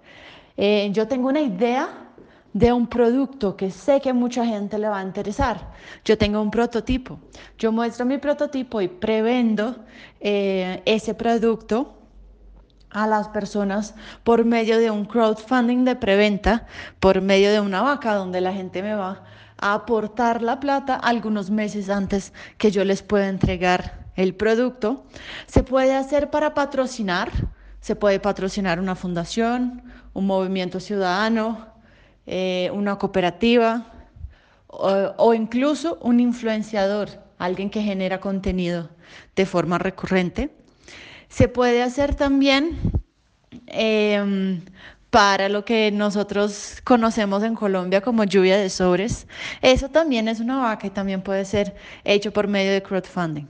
Eh, 0.58 0.90
yo 0.94 1.08
tengo 1.08 1.30
una 1.30 1.42
idea 1.42 2.11
de 2.54 2.74
un 2.74 2.88
producto 2.88 3.56
que 3.56 3.72
sé 3.72 4.02
que 4.02 4.14
mucha 4.14 4.46
gente 4.46 4.78
le 4.78 4.90
va 4.90 5.00
a 5.00 5.04
interesar. 5.04 5.72
Yo 6.04 6.18
tengo 6.18 6.42
un 6.42 6.52
prototipo. 6.52 7.20
Yo 7.58 7.72
muestro 7.72 8.06
mi 8.06 8.18
prototipo 8.18 8.82
y 8.82 8.88
prevendo 8.88 9.86
eh, 10.20 10.82
ese 10.86 11.14
producto 11.14 11.98
a 12.90 13.08
las 13.08 13.30
personas 13.30 13.96
por 14.24 14.44
medio 14.44 14.78
de 14.78 14.92
un 14.92 15.06
crowdfunding 15.06 15.86
de 15.86 15.96
preventa, 15.96 16.68
por 17.00 17.22
medio 17.22 17.52
de 17.52 17.62
una 17.62 17.82
vaca 17.82 18.14
donde 18.16 18.42
la 18.42 18.54
gente 18.54 18.82
me 18.82 18.96
va 18.96 19.24
a 19.58 19.74
aportar 19.74 20.42
la 20.42 20.60
plata 20.60 20.96
algunos 20.96 21.50
meses 21.50 21.90
antes 21.90 22.34
que 22.58 22.72
yo 22.72 22.84
les 22.84 23.02
pueda 23.02 23.30
entregar 23.30 24.10
el 24.16 24.36
producto. 24.36 25.06
Se 25.46 25.64
puede 25.64 25.96
hacer 25.96 26.30
para 26.30 26.54
patrocinar, 26.54 27.32
se 27.80 27.96
puede 27.96 28.20
patrocinar 28.20 28.80
una 28.80 28.96
fundación, 28.96 29.84
un 30.14 30.28
movimiento 30.28 30.80
ciudadano, 30.80 31.71
eh, 32.26 32.70
una 32.74 32.98
cooperativa 32.98 33.86
o 34.68 35.34
incluso 35.34 35.98
un 36.02 36.22
influenciador, 36.22 37.10
alguien 37.38 37.70
que 37.70 37.82
genera 37.82 38.22
contenido 38.22 38.90
de 39.36 39.46
forma 39.46 39.78
recurrente. 39.78 40.50
Se 41.28 41.48
puede 41.48 41.82
hacer 41.82 42.16
también 42.16 42.78
em, 43.68 44.62
para 45.10 45.50
lo 45.50 45.66
que 45.66 45.92
nosotros 45.92 46.82
conocemos 46.84 47.44
en 47.44 47.56
Colombia 47.56 48.02
como 48.02 48.24
lluvia 48.24 48.58
de 48.58 48.70
sobres. 48.70 49.28
Eso 49.62 49.90
también 49.90 50.28
es 50.28 50.40
una 50.40 50.58
vaca 50.58 50.88
y 50.88 50.90
también 50.90 51.22
puede 51.22 51.46
ser 51.46 51.76
hecho 52.04 52.32
por 52.32 52.48
medio 52.48 52.72
de 52.72 52.82
crowdfunding. 52.82 53.48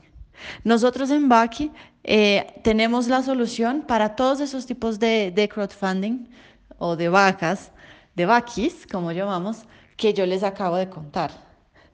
Nosotros 0.63 1.11
en 1.11 1.29
Baki 1.29 1.71
eh, 2.03 2.47
tenemos 2.63 3.07
la 3.07 3.21
solución 3.21 3.83
para 3.87 4.15
todos 4.15 4.41
esos 4.41 4.65
tipos 4.65 4.99
de, 4.99 5.31
de 5.31 5.47
crowdfunding 5.47 6.27
o 6.79 6.95
de 6.95 7.09
vacas, 7.09 7.71
de 8.15 8.25
vaquis, 8.25 8.87
como 8.87 9.11
llamamos, 9.11 9.63
que 9.97 10.13
yo 10.13 10.25
les 10.25 10.43
acabo 10.43 10.75
de 10.75 10.89
contar. 10.89 11.31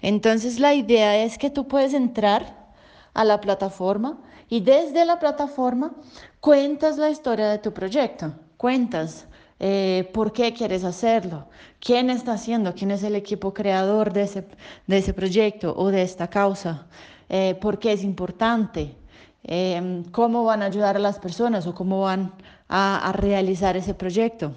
Entonces 0.02 0.60
la 0.60 0.74
idea 0.74 1.18
es 1.24 1.38
que 1.38 1.50
tú 1.50 1.68
puedes 1.68 1.94
entrar 1.94 2.68
a 3.14 3.24
la 3.24 3.42
plataforma 3.42 4.20
y 4.50 4.62
desde 4.62 5.06
la 5.06 5.20
plataforma 5.20 5.94
cuentas 6.40 6.98
la 6.98 7.10
historia 7.10 7.48
de 7.48 7.58
tu 7.58 7.74
proyecto, 7.74 8.34
cuentas 8.58 9.28
eh, 9.60 10.10
por 10.14 10.32
qué 10.34 10.54
quieres 10.54 10.84
hacerlo, 10.84 11.48
quién 11.80 12.10
está 12.10 12.34
haciendo, 12.34 12.74
quién 12.76 12.92
es 12.92 13.04
el 13.04 13.16
equipo 13.16 13.54
creador 13.54 14.14
de 14.14 14.22
ese, 14.24 14.48
de 14.86 14.98
ese 15.00 15.14
proyecto 15.14 15.74
o 15.76 15.90
de 15.90 16.04
esta 16.04 16.30
causa, 16.30 16.86
eh, 17.28 17.58
por 17.60 17.80
qué 17.80 17.94
es 17.94 18.04
importante, 18.04 18.96
em, 19.44 20.04
cómo 20.12 20.44
van 20.44 20.62
a 20.62 20.66
ayudar 20.66 20.96
a 20.96 21.00
las 21.00 21.20
personas 21.20 21.66
o 21.66 21.74
cómo 21.74 22.02
van 22.02 22.34
a, 22.70 23.10
a 23.10 23.12
realizar 23.14 23.76
ese 23.76 23.94
proyecto, 23.96 24.54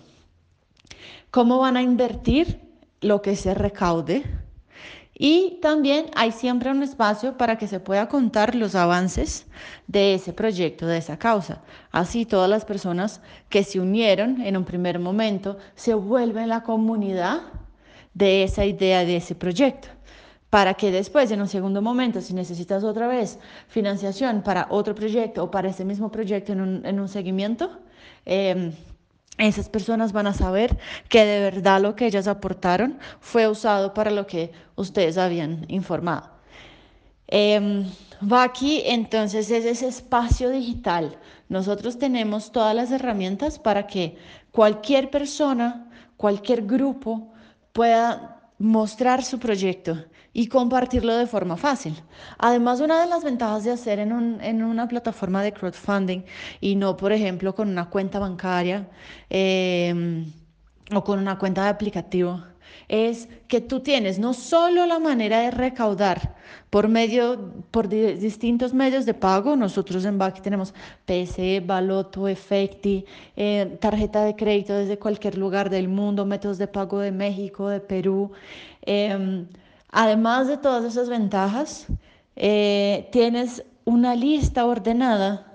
cómo 1.30 1.58
van 1.58 1.76
a 1.76 1.82
invertir 1.82 2.60
lo 3.00 3.22
que 3.22 3.36
se 3.36 3.54
recaude 3.54 4.24
y 5.22 5.58
también 5.60 6.06
hay 6.16 6.32
siempre 6.32 6.70
un 6.70 6.82
espacio 6.82 7.36
para 7.36 7.58
que 7.58 7.66
se 7.66 7.78
pueda 7.78 8.08
contar 8.08 8.54
los 8.54 8.74
avances 8.74 9.46
de 9.86 10.14
ese 10.14 10.32
proyecto, 10.32 10.86
de 10.86 10.96
esa 10.96 11.18
causa. 11.18 11.60
Así 11.92 12.24
todas 12.24 12.48
las 12.48 12.64
personas 12.64 13.20
que 13.50 13.62
se 13.62 13.80
unieron 13.80 14.40
en 14.40 14.56
un 14.56 14.64
primer 14.64 14.98
momento 14.98 15.58
se 15.74 15.92
vuelven 15.92 16.48
la 16.48 16.62
comunidad 16.62 17.42
de 18.14 18.44
esa 18.44 18.64
idea, 18.64 19.04
de 19.04 19.16
ese 19.16 19.34
proyecto 19.34 19.88
para 20.48 20.74
que 20.74 20.90
después, 20.90 21.30
en 21.30 21.40
un 21.40 21.48
segundo 21.48 21.80
momento, 21.80 22.20
si 22.20 22.34
necesitas 22.34 22.82
otra 22.82 23.06
vez 23.06 23.38
financiación 23.68 24.42
para 24.42 24.66
otro 24.70 24.94
proyecto 24.96 25.44
o 25.44 25.50
para 25.50 25.68
ese 25.68 25.84
mismo 25.84 26.10
proyecto 26.10 26.52
en 26.52 26.60
un, 26.60 26.86
en 26.86 26.98
un 26.98 27.08
seguimiento, 27.08 27.78
eh, 28.26 28.72
esas 29.40 29.68
personas 29.68 30.12
van 30.12 30.26
a 30.26 30.34
saber 30.34 30.78
que 31.08 31.24
de 31.24 31.40
verdad 31.40 31.80
lo 31.80 31.96
que 31.96 32.06
ellas 32.06 32.28
aportaron 32.28 32.98
fue 33.20 33.48
usado 33.48 33.94
para 33.94 34.10
lo 34.10 34.26
que 34.26 34.52
ustedes 34.76 35.18
habían 35.18 35.64
informado. 35.68 36.30
Eh, 37.28 37.84
va 38.20 38.42
aquí 38.42 38.82
entonces 38.84 39.50
es 39.50 39.64
ese 39.64 39.88
espacio 39.88 40.50
digital. 40.50 41.16
Nosotros 41.48 41.98
tenemos 41.98 42.52
todas 42.52 42.74
las 42.74 42.90
herramientas 42.90 43.58
para 43.58 43.86
que 43.86 44.16
cualquier 44.50 45.10
persona, 45.10 45.88
cualquier 46.16 46.66
grupo 46.66 47.32
pueda 47.72 48.40
mostrar 48.58 49.24
su 49.24 49.38
proyecto 49.38 50.04
y 50.32 50.46
compartirlo 50.46 51.16
de 51.16 51.26
forma 51.26 51.56
fácil. 51.56 51.94
Además, 52.38 52.80
una 52.80 53.00
de 53.00 53.06
las 53.08 53.24
ventajas 53.24 53.64
de 53.64 53.72
hacer 53.72 53.98
en, 53.98 54.12
un, 54.12 54.40
en 54.40 54.62
una 54.62 54.86
plataforma 54.86 55.42
de 55.42 55.52
crowdfunding 55.52 56.22
y 56.60 56.76
no, 56.76 56.96
por 56.96 57.12
ejemplo, 57.12 57.54
con 57.54 57.68
una 57.68 57.90
cuenta 57.90 58.18
bancaria 58.18 58.88
eh, 59.28 60.24
o 60.94 61.04
con 61.04 61.18
una 61.18 61.38
cuenta 61.38 61.64
de 61.64 61.70
aplicativo, 61.70 62.42
es 62.88 63.28
que 63.46 63.60
tú 63.60 63.80
tienes 63.80 64.18
no 64.18 64.34
solo 64.34 64.86
la 64.86 64.98
manera 64.98 65.40
de 65.40 65.50
recaudar 65.52 66.34
por 66.70 66.88
medio, 66.88 67.52
por 67.70 67.88
distintos 67.88 68.74
medios 68.74 69.06
de 69.06 69.14
pago, 69.14 69.56
nosotros 69.56 70.04
en 70.04 70.18
Baki 70.18 70.40
tenemos 70.40 70.74
PSE, 71.04 71.60
Baloto, 71.60 72.26
Efecti, 72.28 73.04
eh, 73.36 73.76
tarjeta 73.80 74.24
de 74.24 74.34
crédito 74.34 74.74
desde 74.74 74.98
cualquier 74.98 75.38
lugar 75.38 75.70
del 75.70 75.88
mundo, 75.88 76.26
métodos 76.26 76.58
de 76.58 76.66
pago 76.66 77.00
de 77.00 77.12
México, 77.12 77.68
de 77.68 77.80
Perú, 77.80 78.32
eh, 78.82 79.46
Además 79.92 80.46
de 80.48 80.56
todas 80.56 80.84
esas 80.84 81.08
ventajas, 81.08 81.86
eh, 82.36 83.08
tienes 83.12 83.64
una 83.84 84.14
lista 84.14 84.64
ordenada 84.66 85.49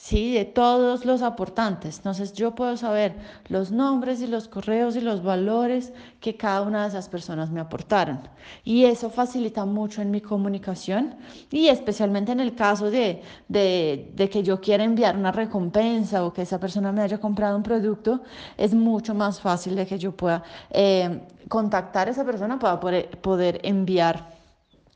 ¿sí? 0.00 0.32
de 0.32 0.46
todos 0.46 1.04
los 1.04 1.20
aportantes. 1.20 1.98
Entonces 1.98 2.32
yo 2.32 2.54
puedo 2.54 2.76
saber 2.76 3.14
los 3.48 3.70
nombres 3.70 4.22
y 4.22 4.26
los 4.26 4.48
correos 4.48 4.96
y 4.96 5.00
los 5.02 5.22
valores 5.22 5.92
que 6.20 6.36
cada 6.36 6.62
una 6.62 6.82
de 6.82 6.88
esas 6.88 7.08
personas 7.08 7.50
me 7.50 7.60
aportaron. 7.60 8.20
Y 8.64 8.84
eso 8.86 9.10
facilita 9.10 9.66
mucho 9.66 10.00
en 10.00 10.10
mi 10.10 10.22
comunicación 10.22 11.16
y 11.50 11.68
especialmente 11.68 12.32
en 12.32 12.40
el 12.40 12.54
caso 12.54 12.90
de, 12.90 13.22
de, 13.48 14.28
que 14.32 14.42
yo 14.42 14.60
quiera 14.60 14.84
enviar 14.84 15.16
una 15.16 15.32
recompensa 15.32 16.24
o 16.24 16.32
que 16.32 16.42
esa 16.42 16.58
persona 16.58 16.92
me 16.92 17.02
haya 17.02 17.18
comprado 17.18 17.56
un 17.56 17.62
producto, 17.62 18.22
es 18.56 18.72
mucho 18.74 19.14
más 19.14 19.40
fácil 19.40 19.76
de 19.76 19.86
que 19.86 19.98
yo 19.98 20.12
pueda 20.12 20.42
eh, 20.70 21.20
contactar 21.48 22.08
a 22.08 22.12
esa 22.12 22.24
persona 22.24 22.58
para 22.58 22.80
poder, 22.80 23.60
enviar 23.62 24.30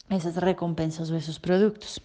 esas 0.08 0.36
recompensas 0.36 1.10
o 1.10 1.16
esos 1.16 1.38
productos. 1.38 2.00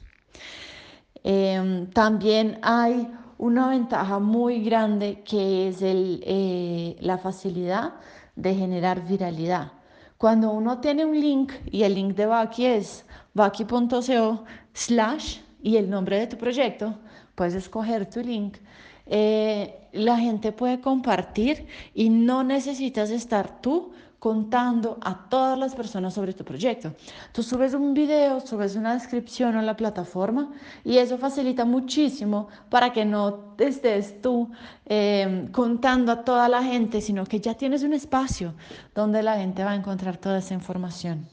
Em, 1.23 1.88
también 1.91 2.60
hay 2.62 3.08
una 3.38 3.69
ventaja 3.69 4.19
muy 4.19 4.63
grande 4.63 5.21
que 5.23 5.69
es 5.69 5.82
el, 5.82 6.21
eh, 6.25 6.95
la 6.99 7.17
facilidad 7.17 7.93
de 8.36 8.55
generar 8.55 9.05
viralidad. 9.08 9.71
Cuando 10.17 10.51
uno 10.51 10.79
tiene 10.79 11.05
un 11.05 11.19
link 11.19 11.53
y 11.71 11.84
el 11.84 11.95
link 11.95 12.15
de 12.15 12.25
Baki 12.25 12.65
es 12.65 13.05
baki.co 13.34 14.43
slash 14.73 15.39
y 15.62 15.77
el 15.77 15.89
nombre 15.89 16.19
de 16.19 16.27
tu 16.27 16.38
proyecto, 16.38 16.95
puedes 17.36 17.53
escoger 17.53 18.10
tu 18.10 18.19
link. 18.21 18.58
Eh, 19.05 19.88
la 19.93 20.17
gente 20.17 20.51
puede 20.51 20.82
compartir 20.82 21.67
y 21.93 22.10
no 22.10 22.43
necesitas 22.43 23.10
estar 23.12 23.62
tú 23.62 23.91
contando 24.19 24.97
a 25.01 25.29
todas 25.29 25.58
las 25.58 25.73
personas 25.73 26.13
sobre 26.13 26.34
tu 26.34 26.43
proyecto. 26.43 26.93
Tú 27.32 27.41
subes 27.41 27.73
un 27.73 27.93
video, 27.93 28.41
subes 28.41 28.75
una 28.75 28.93
descripción 28.93 29.55
a 29.55 29.62
la 29.62 29.75
plataforma 29.75 30.51
y 30.84 30.97
eso 30.97 31.17
facilita 31.17 31.63
muchísimo 31.63 32.49
para 32.69 32.91
que 32.91 33.05
no 33.05 33.55
estés 33.58 34.21
tú 34.21 34.51
em, 34.86 35.47
contando 35.51 36.12
a 36.12 36.23
toda 36.23 36.49
la 36.49 36.62
gente, 36.62 36.99
sino 37.01 37.25
que 37.25 37.39
ya 37.39 37.53
tienes 37.55 37.84
un 37.84 37.93
espacio 37.93 38.53
donde 38.93 39.23
la 39.23 39.38
gente 39.38 39.63
va 39.63 39.71
a 39.71 39.75
encontrar 39.75 40.17
toda 40.17 40.39
esa 40.39 40.53
información. 40.53 41.27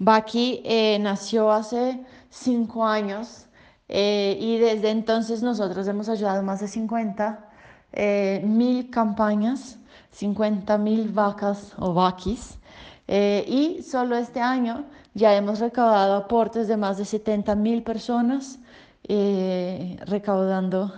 Baki 0.00 0.62
eh, 0.64 0.98
nació 1.00 1.50
hace 1.50 2.04
cinco 2.30 2.84
años 2.84 3.46
eh, 3.88 4.36
y 4.40 4.58
desde 4.58 4.90
entonces 4.90 5.42
nosotros 5.42 5.86
hemos 5.88 6.08
ayudado 6.08 6.42
más 6.42 6.60
de 6.60 6.68
50 6.68 7.48
eh, 7.92 8.42
mil 8.44 8.90
campañas 8.90 9.77
50 10.18 10.78
mil 10.78 11.08
vacas 11.12 11.74
o 11.78 11.94
vaquis. 11.94 12.58
Eh, 13.06 13.44
y 13.46 13.82
solo 13.82 14.16
este 14.16 14.40
año 14.40 14.84
ya 15.14 15.34
hemos 15.34 15.60
recaudado 15.60 16.16
aportes 16.16 16.66
de 16.66 16.76
más 16.76 16.98
de 16.98 17.04
70 17.04 17.54
mil 17.54 17.82
personas, 17.82 18.58
eh, 19.04 19.96
recaudando 20.06 20.92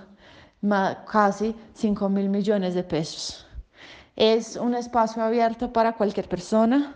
casi 1.07 1.55
5 1.75 2.09
mil 2.09 2.29
millones 2.31 2.75
de 2.75 2.83
pesos. 2.83 3.47
Es 4.17 4.57
un 4.57 4.75
espacio 4.75 5.23
abierto 5.23 5.71
para 5.73 5.93
cualquier 5.93 6.29
persona, 6.29 6.95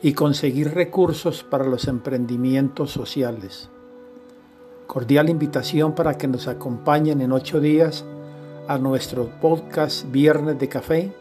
y 0.01 0.13
conseguir 0.13 0.73
recursos 0.73 1.43
para 1.43 1.65
los 1.65 1.87
emprendimientos 1.87 2.91
sociales. 2.91 3.69
Cordial 4.87 5.29
invitación 5.29 5.93
para 5.93 6.17
que 6.17 6.27
nos 6.27 6.47
acompañen 6.47 7.21
en 7.21 7.31
ocho 7.31 7.59
días 7.59 8.05
a 8.67 8.77
nuestro 8.77 9.29
podcast 9.41 10.09
Viernes 10.11 10.57
de 10.59 10.69
Café 10.69 11.13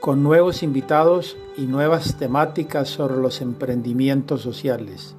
con 0.00 0.22
nuevos 0.22 0.62
invitados 0.62 1.36
y 1.56 1.66
nuevas 1.66 2.16
temáticas 2.16 2.88
sobre 2.88 3.16
los 3.18 3.42
emprendimientos 3.42 4.40
sociales. 4.40 5.14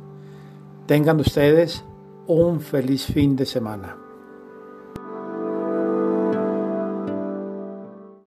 Tengan 0.87 1.19
ustedes 1.19 1.83
un 2.27 2.59
feliz 2.59 3.05
fin 3.05 3.35
de 3.35 3.45
semana. 3.45 4.00